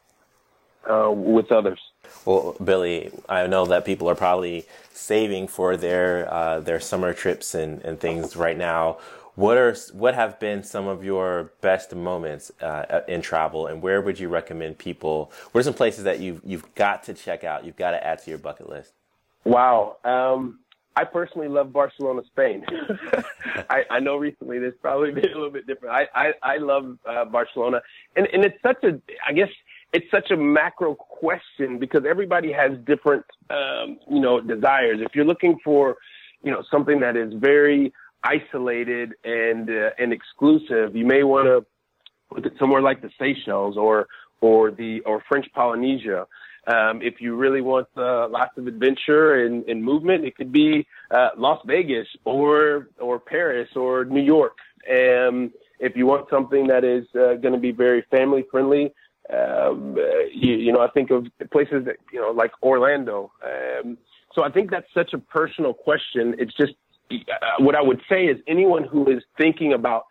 uh, 0.89 1.11
with 1.11 1.51
others. 1.51 1.79
Well, 2.25 2.55
Billy, 2.63 3.11
I 3.29 3.47
know 3.47 3.65
that 3.65 3.85
people 3.85 4.09
are 4.09 4.15
probably 4.15 4.65
saving 4.93 5.47
for 5.47 5.77
their 5.77 6.31
uh, 6.31 6.59
their 6.59 6.79
summer 6.79 7.13
trips 7.13 7.55
and, 7.55 7.81
and 7.83 7.99
things 7.99 8.35
right 8.35 8.57
now. 8.57 8.97
What 9.35 9.57
are 9.57 9.75
what 9.93 10.13
have 10.13 10.39
been 10.39 10.61
some 10.63 10.87
of 10.87 11.03
your 11.03 11.51
best 11.61 11.95
moments 11.95 12.51
uh, 12.61 13.01
in 13.07 13.21
travel, 13.21 13.67
and 13.67 13.81
where 13.81 14.01
would 14.01 14.19
you 14.19 14.29
recommend 14.29 14.77
people? 14.77 15.31
What 15.51 15.59
are 15.61 15.63
some 15.63 15.73
places 15.73 16.03
that 16.03 16.19
you've 16.19 16.41
you've 16.43 16.75
got 16.75 17.03
to 17.03 17.13
check 17.13 17.43
out? 17.43 17.65
You've 17.65 17.77
got 17.77 17.91
to 17.91 18.05
add 18.05 18.19
to 18.23 18.29
your 18.29 18.39
bucket 18.39 18.69
list. 18.69 18.93
Wow, 19.45 19.97
um, 20.03 20.59
I 20.95 21.05
personally 21.05 21.47
love 21.47 21.71
Barcelona, 21.71 22.21
Spain. 22.27 22.65
I, 23.69 23.83
I 23.89 23.99
know 23.99 24.17
recently 24.17 24.59
there's 24.59 24.75
probably 24.81 25.11
been 25.11 25.31
a 25.31 25.35
little 25.35 25.49
bit 25.49 25.65
different. 25.65 25.95
I 25.95 26.07
I, 26.13 26.33
I 26.43 26.57
love 26.57 26.97
uh, 27.05 27.25
Barcelona, 27.25 27.81
and 28.15 28.27
and 28.33 28.43
it's 28.43 28.61
such 28.61 28.83
a 28.83 28.99
I 29.25 29.31
guess 29.31 29.49
it's 29.93 30.09
such 30.09 30.31
a 30.31 30.37
macro 30.37 30.95
question 30.95 31.77
because 31.79 32.03
everybody 32.09 32.51
has 32.51 32.71
different 32.85 33.25
um, 33.49 33.99
you 34.09 34.19
know 34.19 34.39
desires. 34.39 34.99
If 35.01 35.15
you're 35.15 35.25
looking 35.25 35.57
for 35.63 35.97
you 36.43 36.51
know 36.51 36.63
something 36.71 36.99
that 37.01 37.15
is 37.15 37.33
very 37.35 37.93
isolated 38.23 39.13
and 39.23 39.69
uh, 39.69 39.89
and 39.97 40.13
exclusive, 40.13 40.95
you 40.95 41.05
may 41.05 41.23
want 41.23 41.47
to 41.47 42.51
somewhere 42.59 42.81
like 42.81 43.01
the 43.01 43.09
Seychelles 43.19 43.77
or 43.77 44.07
or 44.39 44.71
the 44.71 45.01
or 45.01 45.23
French 45.27 45.47
Polynesia. 45.53 46.25
Um, 46.67 47.01
if 47.01 47.15
you 47.19 47.35
really 47.35 47.61
want 47.61 47.87
uh, 47.97 48.29
lots 48.29 48.55
of 48.55 48.67
adventure 48.67 49.45
and, 49.45 49.67
and 49.67 49.83
movement, 49.83 50.25
it 50.25 50.35
could 50.35 50.51
be 50.51 50.85
uh, 51.09 51.29
Las 51.37 51.59
Vegas 51.65 52.07
or 52.23 52.89
or 52.99 53.19
Paris 53.19 53.69
or 53.75 54.05
New 54.05 54.21
York. 54.21 54.57
Um, 54.89 55.51
if 55.79 55.95
you 55.95 56.05
want 56.05 56.29
something 56.29 56.67
that 56.67 56.83
is 56.83 57.05
uh, 57.15 57.35
going 57.41 57.53
to 57.53 57.59
be 57.59 57.71
very 57.71 58.05
family 58.11 58.45
friendly, 58.51 58.93
um, 59.29 59.95
you, 60.33 60.55
you, 60.55 60.71
know, 60.73 60.81
I 60.81 60.89
think 60.89 61.11
of 61.11 61.27
places 61.51 61.85
that 61.85 61.97
you 62.11 62.19
know 62.19 62.31
like 62.31 62.51
Orlando. 62.63 63.31
Um, 63.43 63.97
so 64.33 64.43
I 64.43 64.49
think 64.51 64.71
that's 64.71 64.87
such 64.93 65.13
a 65.13 65.17
personal 65.17 65.73
question. 65.73 66.35
It's 66.39 66.53
just 66.53 66.73
uh, 67.11 67.15
what 67.59 67.75
I 67.75 67.81
would 67.81 68.01
say 68.09 68.25
is 68.25 68.37
anyone 68.47 68.83
who 68.83 69.09
is 69.09 69.23
thinking 69.37 69.73
about 69.73 70.05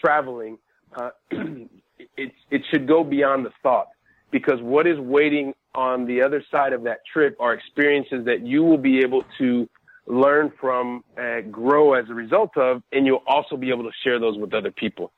traveling, 0.00 0.58
uh, 0.94 1.10
it, 1.30 2.32
it 2.50 2.62
should 2.70 2.86
go 2.86 3.04
beyond 3.04 3.44
the 3.44 3.52
thought 3.62 3.88
because 4.30 4.60
what 4.60 4.86
is 4.86 4.98
waiting 4.98 5.54
on 5.74 6.06
the 6.06 6.22
other 6.22 6.42
side 6.50 6.72
of 6.72 6.82
that 6.84 7.00
trip 7.10 7.36
are 7.40 7.54
experiences 7.54 8.24
that 8.24 8.46
you 8.46 8.62
will 8.64 8.78
be 8.78 9.00
able 9.00 9.24
to 9.38 9.68
learn 10.06 10.52
from, 10.60 11.04
uh, 11.18 11.40
grow 11.50 11.94
as 11.94 12.08
a 12.08 12.14
result 12.14 12.56
of, 12.56 12.82
and 12.92 13.06
you'll 13.06 13.22
also 13.26 13.56
be 13.56 13.70
able 13.70 13.82
to 13.82 13.90
share 14.04 14.18
those 14.18 14.38
with 14.38 14.54
other 14.54 14.70
people. 14.70 15.12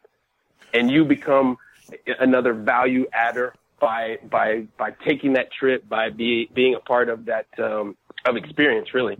And 0.73 0.91
you 0.91 1.05
become 1.05 1.59
another 2.21 2.53
value 2.55 3.07
adder 3.13 3.55
by 3.81 4.19
by 4.31 4.67
by 4.77 4.91
taking 5.07 5.35
that 5.35 5.53
trip, 5.53 5.89
by 5.89 6.11
be, 6.11 6.51
being 6.55 6.75
a 6.75 6.81
part 6.81 7.09
of 7.09 7.27
that 7.27 7.47
um, 7.59 7.97
of 8.25 8.37
experience, 8.37 8.95
really. 8.95 9.19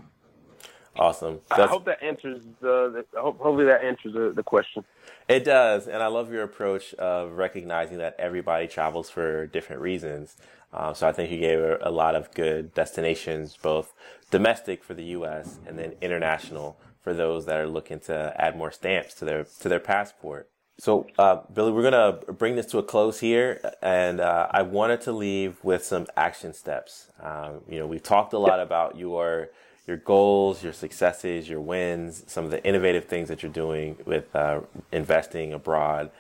Awesome. 0.99 1.41
That's, 1.49 1.63
I 1.63 1.67
hope 1.69 1.85
that 1.85 2.03
answers 2.03 2.43
the. 2.61 3.05
the 3.13 3.21
hopefully, 3.21 3.67
that 3.67 3.85
answers 3.85 4.15
the, 4.15 4.33
the 4.35 4.43
question. 4.43 4.85
It 5.29 5.45
does, 5.45 5.87
and 5.87 6.03
I 6.03 6.09
love 6.09 6.33
your 6.33 6.43
approach 6.43 6.93
of 6.95 7.33
recognizing 7.33 7.99
that 7.99 8.17
everybody 8.19 8.67
travels 8.67 9.09
for 9.09 9.47
different 9.47 9.81
reasons. 9.81 10.37
Um, 10.73 10.95
so 10.95 11.07
I 11.07 11.13
think 11.13 11.31
you 11.31 11.39
gave 11.39 11.61
a, 11.61 11.79
a, 11.83 11.91
lot 11.91 12.15
of 12.15 12.33
good 12.35 12.75
destinations, 12.75 13.57
both 13.57 13.95
domestic 14.31 14.85
for 14.85 14.95
the 14.95 15.05
U.S. 15.05 15.61
and 15.67 15.79
then 15.79 15.95
international 16.01 16.79
for 17.01 17.15
those 17.15 17.47
that 17.47 17.59
are 17.59 17.69
looking 17.69 18.01
to 18.01 18.35
add 18.37 18.57
more 18.57 18.73
stamps 18.73 19.15
to 19.15 19.25
their 19.25 19.45
to 19.61 19.69
their 19.69 19.81
passport. 19.81 20.51
So, 20.81 21.09
uh, 21.19 21.41
Billy, 21.53 21.73
we're 21.73 21.83
gonna 21.83 22.13
bring 22.35 22.55
this 22.55 22.67
to 22.67 22.79
a 22.79 22.85
close 22.85 23.19
here, 23.19 23.61
and 23.83 24.21
uh, 24.21 24.47
I 24.51 24.63
wanted 24.63 25.01
to 25.03 25.13
leave 25.13 25.57
with 25.65 25.85
some 25.85 26.07
action 26.17 26.55
steps. 26.55 27.09
Um, 27.21 27.63
you 27.69 27.81
know, 27.81 27.87
we've 27.87 28.03
talked 28.03 28.33
a 28.33 28.39
lot 28.39 28.61
about 28.61 28.97
your 28.97 29.49
your 29.89 29.97
goals, 29.97 30.63
your 30.63 30.73
successes, 30.73 31.49
your 31.49 31.61
wins, 31.61 32.23
some 32.29 32.45
of 32.45 32.53
the 32.53 32.63
innovative 32.65 33.07
things 33.07 33.29
that 33.29 33.43
you're 33.43 33.51
doing 33.51 33.97
with 34.05 34.35
uh, 34.37 34.61
investing 34.93 35.53
abroad. 35.53 36.11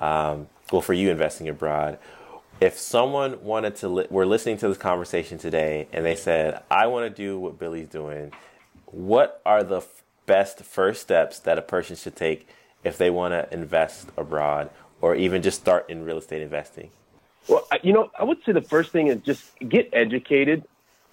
Um, 0.00 0.46
well, 0.70 0.82
for 0.82 0.92
you, 0.92 1.10
investing 1.10 1.48
abroad. 1.48 1.98
If 2.60 2.78
someone 2.78 3.42
wanted 3.42 3.74
to, 3.76 3.88
li- 3.88 4.06
we're 4.10 4.26
listening 4.26 4.58
to 4.58 4.68
this 4.68 4.78
conversation 4.78 5.38
today, 5.38 5.88
and 5.92 6.04
they 6.04 6.14
said, 6.14 6.62
"I 6.70 6.86
want 6.86 7.04
to 7.04 7.10
do 7.10 7.40
what 7.40 7.58
Billy's 7.58 7.88
doing," 7.88 8.32
what 8.86 9.42
are 9.44 9.64
the 9.64 9.78
f- 9.78 10.04
best 10.26 10.60
first 10.60 11.02
steps 11.02 11.40
that 11.40 11.58
a 11.58 11.62
person 11.62 11.96
should 11.96 12.14
take 12.14 12.46
if 12.84 12.98
they 12.98 13.10
want 13.10 13.32
to 13.32 13.52
invest 13.52 14.08
abroad, 14.16 14.70
or 15.00 15.14
even 15.14 15.42
just 15.42 15.60
start 15.60 15.88
in 15.90 16.04
real 16.04 16.18
estate 16.18 16.42
investing? 16.42 16.90
Well, 17.48 17.66
you 17.82 17.92
know, 17.92 18.10
I 18.18 18.24
would 18.24 18.38
say 18.44 18.52
the 18.52 18.62
first 18.62 18.90
thing 18.90 19.08
is 19.08 19.20
just 19.22 19.58
get 19.58 19.90
educated 19.92 20.64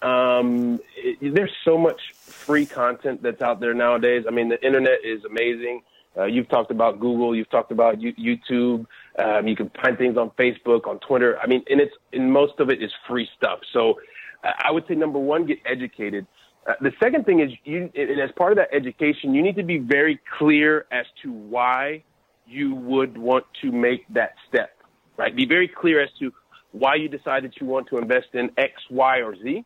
um, 0.02 0.80
it, 0.96 1.34
there's 1.34 1.52
so 1.64 1.78
much 1.78 2.00
free 2.14 2.66
content 2.66 3.22
that's 3.22 3.40
out 3.40 3.60
there 3.60 3.72
nowadays. 3.72 4.24
I 4.26 4.32
mean, 4.32 4.48
the 4.48 4.62
internet 4.64 4.98
is 5.04 5.24
amazing. 5.24 5.82
Uh, 6.16 6.24
you've 6.24 6.48
talked 6.48 6.70
about 6.70 7.00
Google. 7.00 7.34
You've 7.34 7.48
talked 7.48 7.72
about 7.72 7.98
YouTube. 7.98 8.86
Um, 9.18 9.48
you 9.48 9.56
can 9.56 9.70
find 9.82 9.96
things 9.96 10.18
on 10.18 10.30
Facebook, 10.30 10.86
on 10.86 10.98
Twitter. 10.98 11.38
I 11.38 11.46
mean, 11.46 11.62
and 11.70 11.80
it's 11.80 11.94
and 12.12 12.30
most 12.30 12.58
of 12.58 12.68
it 12.68 12.82
is 12.82 12.90
free 13.08 13.28
stuff. 13.36 13.60
So, 13.72 13.98
I 14.42 14.70
would 14.72 14.86
say 14.88 14.94
number 14.94 15.18
one, 15.18 15.46
get 15.46 15.60
educated. 15.64 16.26
Uh, 16.66 16.74
the 16.80 16.92
second 17.02 17.26
thing 17.26 17.40
is 17.40 17.50
you, 17.64 17.90
and 17.94 18.20
as 18.20 18.30
part 18.36 18.52
of 18.52 18.58
that 18.58 18.68
education, 18.72 19.34
you 19.34 19.42
need 19.42 19.56
to 19.56 19.64
be 19.64 19.78
very 19.78 20.20
clear 20.38 20.86
as 20.92 21.06
to 21.22 21.32
why 21.32 22.04
you 22.46 22.74
would 22.74 23.18
want 23.18 23.44
to 23.62 23.72
make 23.72 24.06
that 24.14 24.34
step. 24.48 24.76
Right? 25.16 25.34
Be 25.34 25.46
very 25.46 25.68
clear 25.68 26.02
as 26.02 26.10
to 26.20 26.32
why 26.70 26.94
you 26.94 27.08
decide 27.08 27.44
that 27.44 27.60
you 27.60 27.66
want 27.66 27.88
to 27.88 27.98
invest 27.98 28.28
in 28.34 28.50
X, 28.56 28.74
Y, 28.90 29.20
or 29.20 29.36
Z 29.36 29.64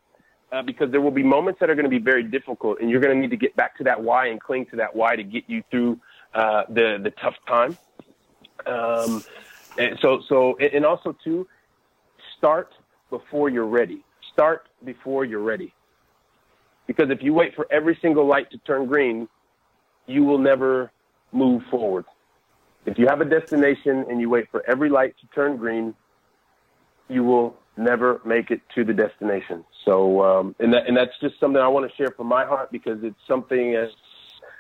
uh, 0.52 0.62
because 0.62 0.90
there 0.90 1.00
will 1.00 1.10
be 1.10 1.22
moments 1.22 1.60
that 1.60 1.70
are 1.70 1.74
going 1.74 1.84
to 1.84 1.90
be 1.90 1.98
very 1.98 2.22
difficult, 2.22 2.80
and 2.80 2.90
you're 2.90 3.00
going 3.00 3.14
to 3.14 3.20
need 3.20 3.30
to 3.30 3.36
get 3.36 3.54
back 3.56 3.76
to 3.78 3.84
that 3.84 4.02
why 4.02 4.28
and 4.28 4.40
cling 4.40 4.66
to 4.66 4.76
that 4.76 4.94
why 4.94 5.16
to 5.16 5.24
get 5.24 5.44
you 5.46 5.62
through 5.70 5.98
uh, 6.34 6.62
the 6.68 6.98
the 7.02 7.10
tough 7.22 7.34
time. 7.48 7.76
Um, 8.66 9.24
and 9.78 9.98
so 10.00 10.20
so 10.28 10.56
and 10.58 10.84
also 10.84 11.16
too, 11.24 11.46
start 12.38 12.72
before 13.10 13.48
you're 13.48 13.66
ready. 13.66 14.04
Start 14.32 14.68
before 14.84 15.24
you're 15.24 15.40
ready. 15.40 15.72
Because 16.86 17.10
if 17.10 17.22
you 17.22 17.34
wait 17.34 17.54
for 17.54 17.66
every 17.70 17.98
single 18.00 18.26
light 18.26 18.50
to 18.50 18.58
turn 18.58 18.86
green, 18.86 19.28
you 20.06 20.24
will 20.24 20.38
never 20.38 20.90
move 21.32 21.62
forward. 21.70 22.04
If 22.86 22.98
you 22.98 23.06
have 23.08 23.20
a 23.20 23.24
destination 23.24 24.04
and 24.08 24.20
you 24.20 24.30
wait 24.30 24.48
for 24.50 24.62
every 24.68 24.88
light 24.88 25.14
to 25.20 25.26
turn 25.34 25.56
green, 25.56 25.94
you 27.08 27.24
will 27.24 27.56
never 27.76 28.20
make 28.24 28.50
it 28.50 28.60
to 28.74 28.84
the 28.84 28.92
destination. 28.92 29.64
So, 29.84 30.22
um, 30.22 30.56
and 30.60 30.72
that, 30.72 30.86
and 30.86 30.96
that's 30.96 31.18
just 31.20 31.38
something 31.40 31.60
I 31.60 31.68
want 31.68 31.90
to 31.90 31.96
share 31.96 32.10
from 32.16 32.28
my 32.28 32.44
heart 32.44 32.70
because 32.70 32.98
it's 33.02 33.18
something 33.26 33.74
as 33.74 33.90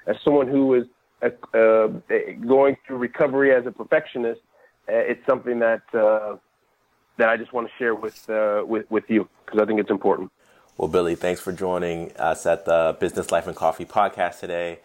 as 0.06 0.16
someone 0.24 0.46
who 0.46 0.74
is 0.74 0.84
uh, 1.22 1.30
uh, 1.56 1.88
going 2.46 2.76
through 2.86 2.98
recovery 2.98 3.52
as 3.52 3.66
a 3.66 3.72
perfectionist, 3.72 4.40
uh, 4.88 4.92
it's 4.92 5.24
something 5.26 5.58
that 5.58 5.82
uh, 5.94 6.36
that 7.18 7.28
I 7.28 7.36
just 7.36 7.52
want 7.52 7.66
to 7.68 7.72
share 7.78 7.94
with 7.94 8.28
uh, 8.28 8.62
with 8.66 8.90
with 8.90 9.04
you 9.08 9.28
because 9.44 9.60
I 9.60 9.66
think 9.66 9.80
it's 9.80 9.90
important. 9.90 10.30
Well, 10.78 10.88
Billy, 10.88 11.14
thanks 11.14 11.40
for 11.40 11.52
joining 11.52 12.14
us 12.18 12.44
at 12.44 12.66
the 12.66 12.94
Business 13.00 13.30
Life 13.30 13.46
and 13.46 13.56
Coffee 13.56 13.86
podcast 13.86 14.40
today. 14.40 14.80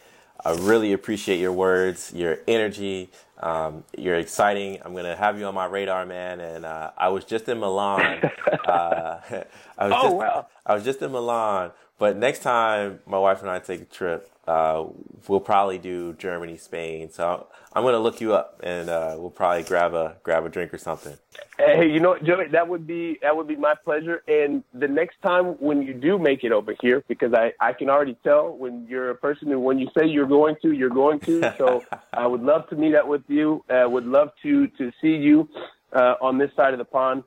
I 0.45 0.53
really 0.53 0.93
appreciate 0.93 1.37
your 1.37 1.51
words, 1.51 2.13
your 2.15 2.37
energy. 2.47 3.09
Um, 3.41 3.83
you're 3.97 4.15
exciting. 4.15 4.79
I'm 4.85 4.95
gonna 4.95 5.17
have 5.17 5.37
you 5.37 5.43
on 5.47 5.53
my 5.53 5.65
radar, 5.65 6.05
man. 6.05 6.39
And 6.39 6.63
uh, 6.65 6.91
I 6.97 7.09
was 7.09 7.25
just 7.25 7.49
in 7.49 7.59
Milan. 7.59 8.21
uh, 8.65 9.19
I 9.77 9.87
was 9.89 9.93
oh 9.93 10.03
just, 10.03 10.15
wow! 10.15 10.47
I 10.65 10.75
was 10.75 10.85
just 10.85 11.01
in 11.01 11.11
Milan. 11.11 11.71
But 11.99 12.15
next 12.15 12.39
time 12.39 12.99
my 13.05 13.19
wife 13.19 13.41
and 13.41 13.49
I 13.49 13.59
take 13.59 13.81
a 13.81 13.85
trip, 13.85 14.31
uh, 14.51 14.85
we'll 15.27 15.39
probably 15.39 15.77
do 15.77 16.13
Germany, 16.13 16.57
Spain. 16.57 17.09
So 17.09 17.47
I'm 17.71 17.83
gonna 17.83 17.99
look 17.99 18.19
you 18.19 18.33
up, 18.33 18.59
and 18.63 18.89
uh, 18.89 19.15
we'll 19.17 19.29
probably 19.29 19.63
grab 19.63 19.93
a 19.93 20.17
grab 20.23 20.45
a 20.45 20.49
drink 20.49 20.73
or 20.73 20.77
something. 20.77 21.15
Hey, 21.57 21.89
you 21.89 22.01
know, 22.01 22.17
Joey, 22.19 22.49
that 22.49 22.67
would 22.67 22.85
be 22.85 23.17
that 23.21 23.35
would 23.37 23.47
be 23.47 23.55
my 23.55 23.75
pleasure. 23.75 24.23
And 24.27 24.63
the 24.73 24.89
next 24.89 25.21
time 25.21 25.45
when 25.59 25.81
you 25.83 25.93
do 25.93 26.19
make 26.19 26.43
it 26.43 26.51
over 26.51 26.75
here, 26.81 27.01
because 27.07 27.33
I 27.33 27.53
I 27.61 27.71
can 27.71 27.89
already 27.89 28.17
tell 28.25 28.51
when 28.51 28.85
you're 28.89 29.11
a 29.11 29.15
person 29.15 29.47
who 29.47 29.59
when 29.59 29.79
you 29.79 29.87
say 29.97 30.05
you're 30.05 30.27
going 30.27 30.57
to, 30.63 30.73
you're 30.73 30.89
going 30.89 31.21
to. 31.21 31.53
So 31.57 31.85
I 32.13 32.27
would 32.27 32.43
love 32.43 32.67
to 32.69 32.75
meet 32.75 32.93
up 32.93 33.07
with 33.07 33.23
you. 33.29 33.63
Uh, 33.69 33.89
would 33.89 34.05
love 34.05 34.31
to 34.43 34.67
to 34.67 34.91
see 35.01 35.15
you 35.15 35.47
uh, 35.93 36.15
on 36.21 36.37
this 36.37 36.51
side 36.57 36.73
of 36.73 36.79
the 36.79 36.85
pond. 36.85 37.23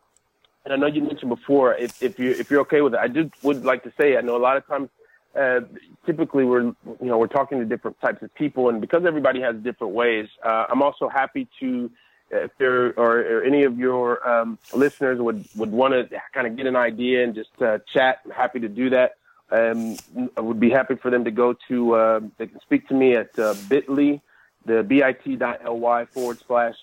And 0.65 0.75
I 0.75 0.77
know 0.77 0.87
you 0.87 1.03
mentioned 1.03 1.31
before 1.31 1.75
if 1.75 2.03
if 2.03 2.19
you 2.19 2.33
if 2.33 2.51
you're 2.51 2.61
okay 2.63 2.83
with 2.83 2.93
it, 2.95 3.01
I 3.01 3.09
did 3.09 3.33
would 3.43 3.65
like 3.65 3.83
to 3.85 3.93
say 3.99 4.19
I 4.19 4.21
know 4.21 4.37
a 4.37 4.45
lot 4.49 4.59
of 4.59 4.67
times 4.67 4.91
uh, 5.38 5.61
typically 6.07 6.44
we're 6.44 6.62
you 6.62 6.77
know 7.01 7.18
we're 7.18 7.27
talking 7.27 7.59
to 7.59 7.64
different 7.64 8.01
types 8.01 8.23
of 8.23 8.35
people, 8.35 8.68
and 8.68 8.81
because 8.81 9.05
everybody 9.05 9.40
has 9.40 9.57
different 9.57 9.94
ways, 9.94 10.29
uh, 10.44 10.66
I'm 10.68 10.83
also 10.83 11.09
happy 11.09 11.49
to 11.61 11.90
if 12.31 12.51
there 12.59 12.99
or, 12.99 13.20
or 13.20 13.44
any 13.44 13.64
of 13.64 13.79
your 13.79 14.27
um, 14.29 14.59
listeners 14.73 15.20
would 15.20 15.47
would 15.57 15.70
want 15.70 15.92
to 15.94 16.09
kind 16.33 16.47
of 16.47 16.57
get 16.57 16.66
an 16.66 16.77
idea 16.77 17.25
and 17.25 17.35
just 17.35 17.51
uh, 17.61 17.79
chat. 17.92 18.20
I'm 18.25 18.31
happy 18.31 18.61
to 18.61 18.68
do 18.68 18.90
that. 18.90 19.16
Um, 19.51 19.97
I 20.37 20.40
would 20.40 20.59
be 20.59 20.70
happy 20.70 20.97
for 20.97 21.11
them 21.11 21.25
to 21.25 21.31
go 21.31 21.55
to 21.68 21.94
uh, 21.94 22.20
they 22.38 22.47
can 22.47 22.61
speak 22.61 22.88
to 22.88 22.94
me 22.94 23.14
at 23.14 23.38
uh, 23.38 23.55
Bitly, 23.55 24.20
the 24.64 24.83
bit.ly 24.83 26.05
forward 26.07 26.38
slash 26.47 26.75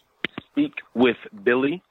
speak 0.51 0.73
with 0.93 1.17
Billy, 1.43 1.81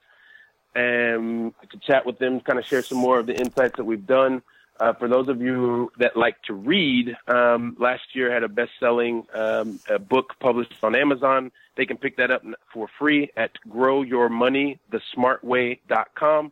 and 0.75 1.53
I 1.61 1.65
could 1.65 1.81
chat 1.81 2.05
with 2.05 2.19
them, 2.19 2.39
kind 2.39 2.57
of 2.57 2.65
share 2.65 2.81
some 2.81 2.97
more 2.97 3.19
of 3.19 3.27
the 3.27 3.35
insights 3.35 3.77
that 3.77 3.83
we've 3.83 4.05
done. 4.05 4.41
Uh, 4.81 4.91
for 4.93 5.07
those 5.07 5.29
of 5.29 5.39
you 5.39 5.91
that 5.99 6.17
like 6.17 6.41
to 6.41 6.55
read, 6.55 7.15
um, 7.27 7.77
last 7.79 8.15
year 8.15 8.33
had 8.33 8.41
a 8.41 8.49
best-selling 8.49 9.23
um, 9.35 9.79
a 9.87 9.99
book 9.99 10.33
published 10.39 10.73
on 10.81 10.95
Amazon. 10.95 11.51
They 11.77 11.85
can 11.85 11.97
pick 11.97 12.17
that 12.17 12.31
up 12.31 12.41
for 12.73 12.87
free 12.97 13.29
at 13.37 13.51
growyourmoneythesmartway.com. 13.69 16.51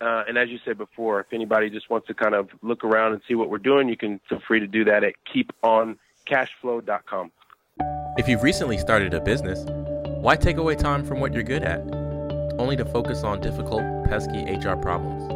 Uh, 0.00 0.24
and 0.28 0.38
as 0.38 0.48
you 0.48 0.60
said 0.64 0.78
before, 0.78 1.18
if 1.18 1.26
anybody 1.32 1.68
just 1.68 1.90
wants 1.90 2.06
to 2.06 2.14
kind 2.14 2.36
of 2.36 2.50
look 2.62 2.84
around 2.84 3.14
and 3.14 3.22
see 3.26 3.34
what 3.34 3.50
we're 3.50 3.58
doing, 3.58 3.88
you 3.88 3.96
can 3.96 4.20
feel 4.28 4.38
free 4.46 4.60
to 4.60 4.68
do 4.68 4.84
that 4.84 5.02
at 5.02 5.14
keeponcashflow.com. 5.34 7.32
If 8.16 8.28
you've 8.28 8.44
recently 8.44 8.78
started 8.78 9.12
a 9.12 9.20
business, 9.20 9.64
why 10.20 10.36
take 10.36 10.58
away 10.58 10.76
time 10.76 11.04
from 11.04 11.18
what 11.18 11.34
you're 11.34 11.42
good 11.42 11.64
at, 11.64 11.80
only 12.60 12.76
to 12.76 12.84
focus 12.84 13.24
on 13.24 13.40
difficult, 13.40 13.82
pesky 14.04 14.44
HR 14.44 14.76
problems? 14.76 15.35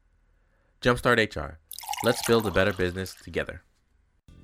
Jumpstart 0.81 1.35
HR. 1.35 1.59
Let's 2.03 2.25
build 2.25 2.45
a 2.47 2.51
better 2.51 2.73
business 2.73 3.13
together. 3.13 3.61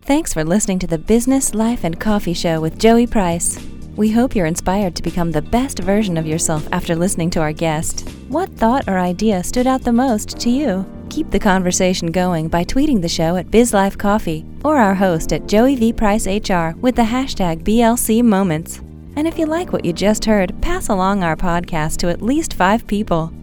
Thanks 0.02 0.34
for 0.34 0.43
listening 0.43 0.80
to 0.80 0.88
the 0.88 0.97
Business, 0.97 1.54
Life, 1.54 1.84
and 1.84 2.00
Coffee 2.00 2.34
Show 2.34 2.62
with 2.62 2.80
Joey 2.80 3.08
Price. 3.08 3.60
We 3.97 4.12
hope 4.12 4.36
you're 4.36 4.45
inspired 4.45 4.95
to 4.95 5.04
become 5.04 5.32
the 5.32 5.41
best 5.41 5.80
version 5.80 6.17
of 6.17 6.28
yourself 6.28 6.67
after 6.71 6.95
listening 6.95 7.32
to 7.32 7.41
our 7.41 7.52
guest. 7.52 8.08
What 8.30 8.50
thought 8.52 8.88
or 8.88 9.00
idea 9.00 9.43
stood 9.43 9.65
out 9.65 9.82
the 9.82 9.91
most 9.91 10.39
to 10.39 10.50
you? 10.50 10.86
Keep 11.10 11.32
the 11.32 11.39
conversation 11.39 12.12
going 12.12 12.47
by 12.47 12.63
tweeting 12.63 13.02
the 13.02 13.10
show 13.10 13.36
at 13.38 13.47
BizLifeCoffee 13.47 14.63
or 14.63 14.78
our 14.78 14.93
host 14.93 15.34
at 15.34 15.47
Joey 15.47 15.76
V. 15.76 15.91
Price 15.91 16.28
HR 16.28 16.78
with 16.80 16.95
the 16.95 17.02
hashtag 17.02 17.63
BLC 17.63 18.21
Moments. 18.21 18.80
And 19.15 19.28
if 19.28 19.39
you 19.39 19.47
like 19.47 19.73
what 19.73 19.84
you 19.84 19.93
just 19.93 20.23
heard, 20.26 20.54
pass 20.62 20.89
along 20.89 21.23
our 21.23 21.36
podcast 21.36 21.97
to 21.97 22.10
at 22.10 22.21
least 22.21 22.54
five 22.54 22.86
people. 22.86 23.34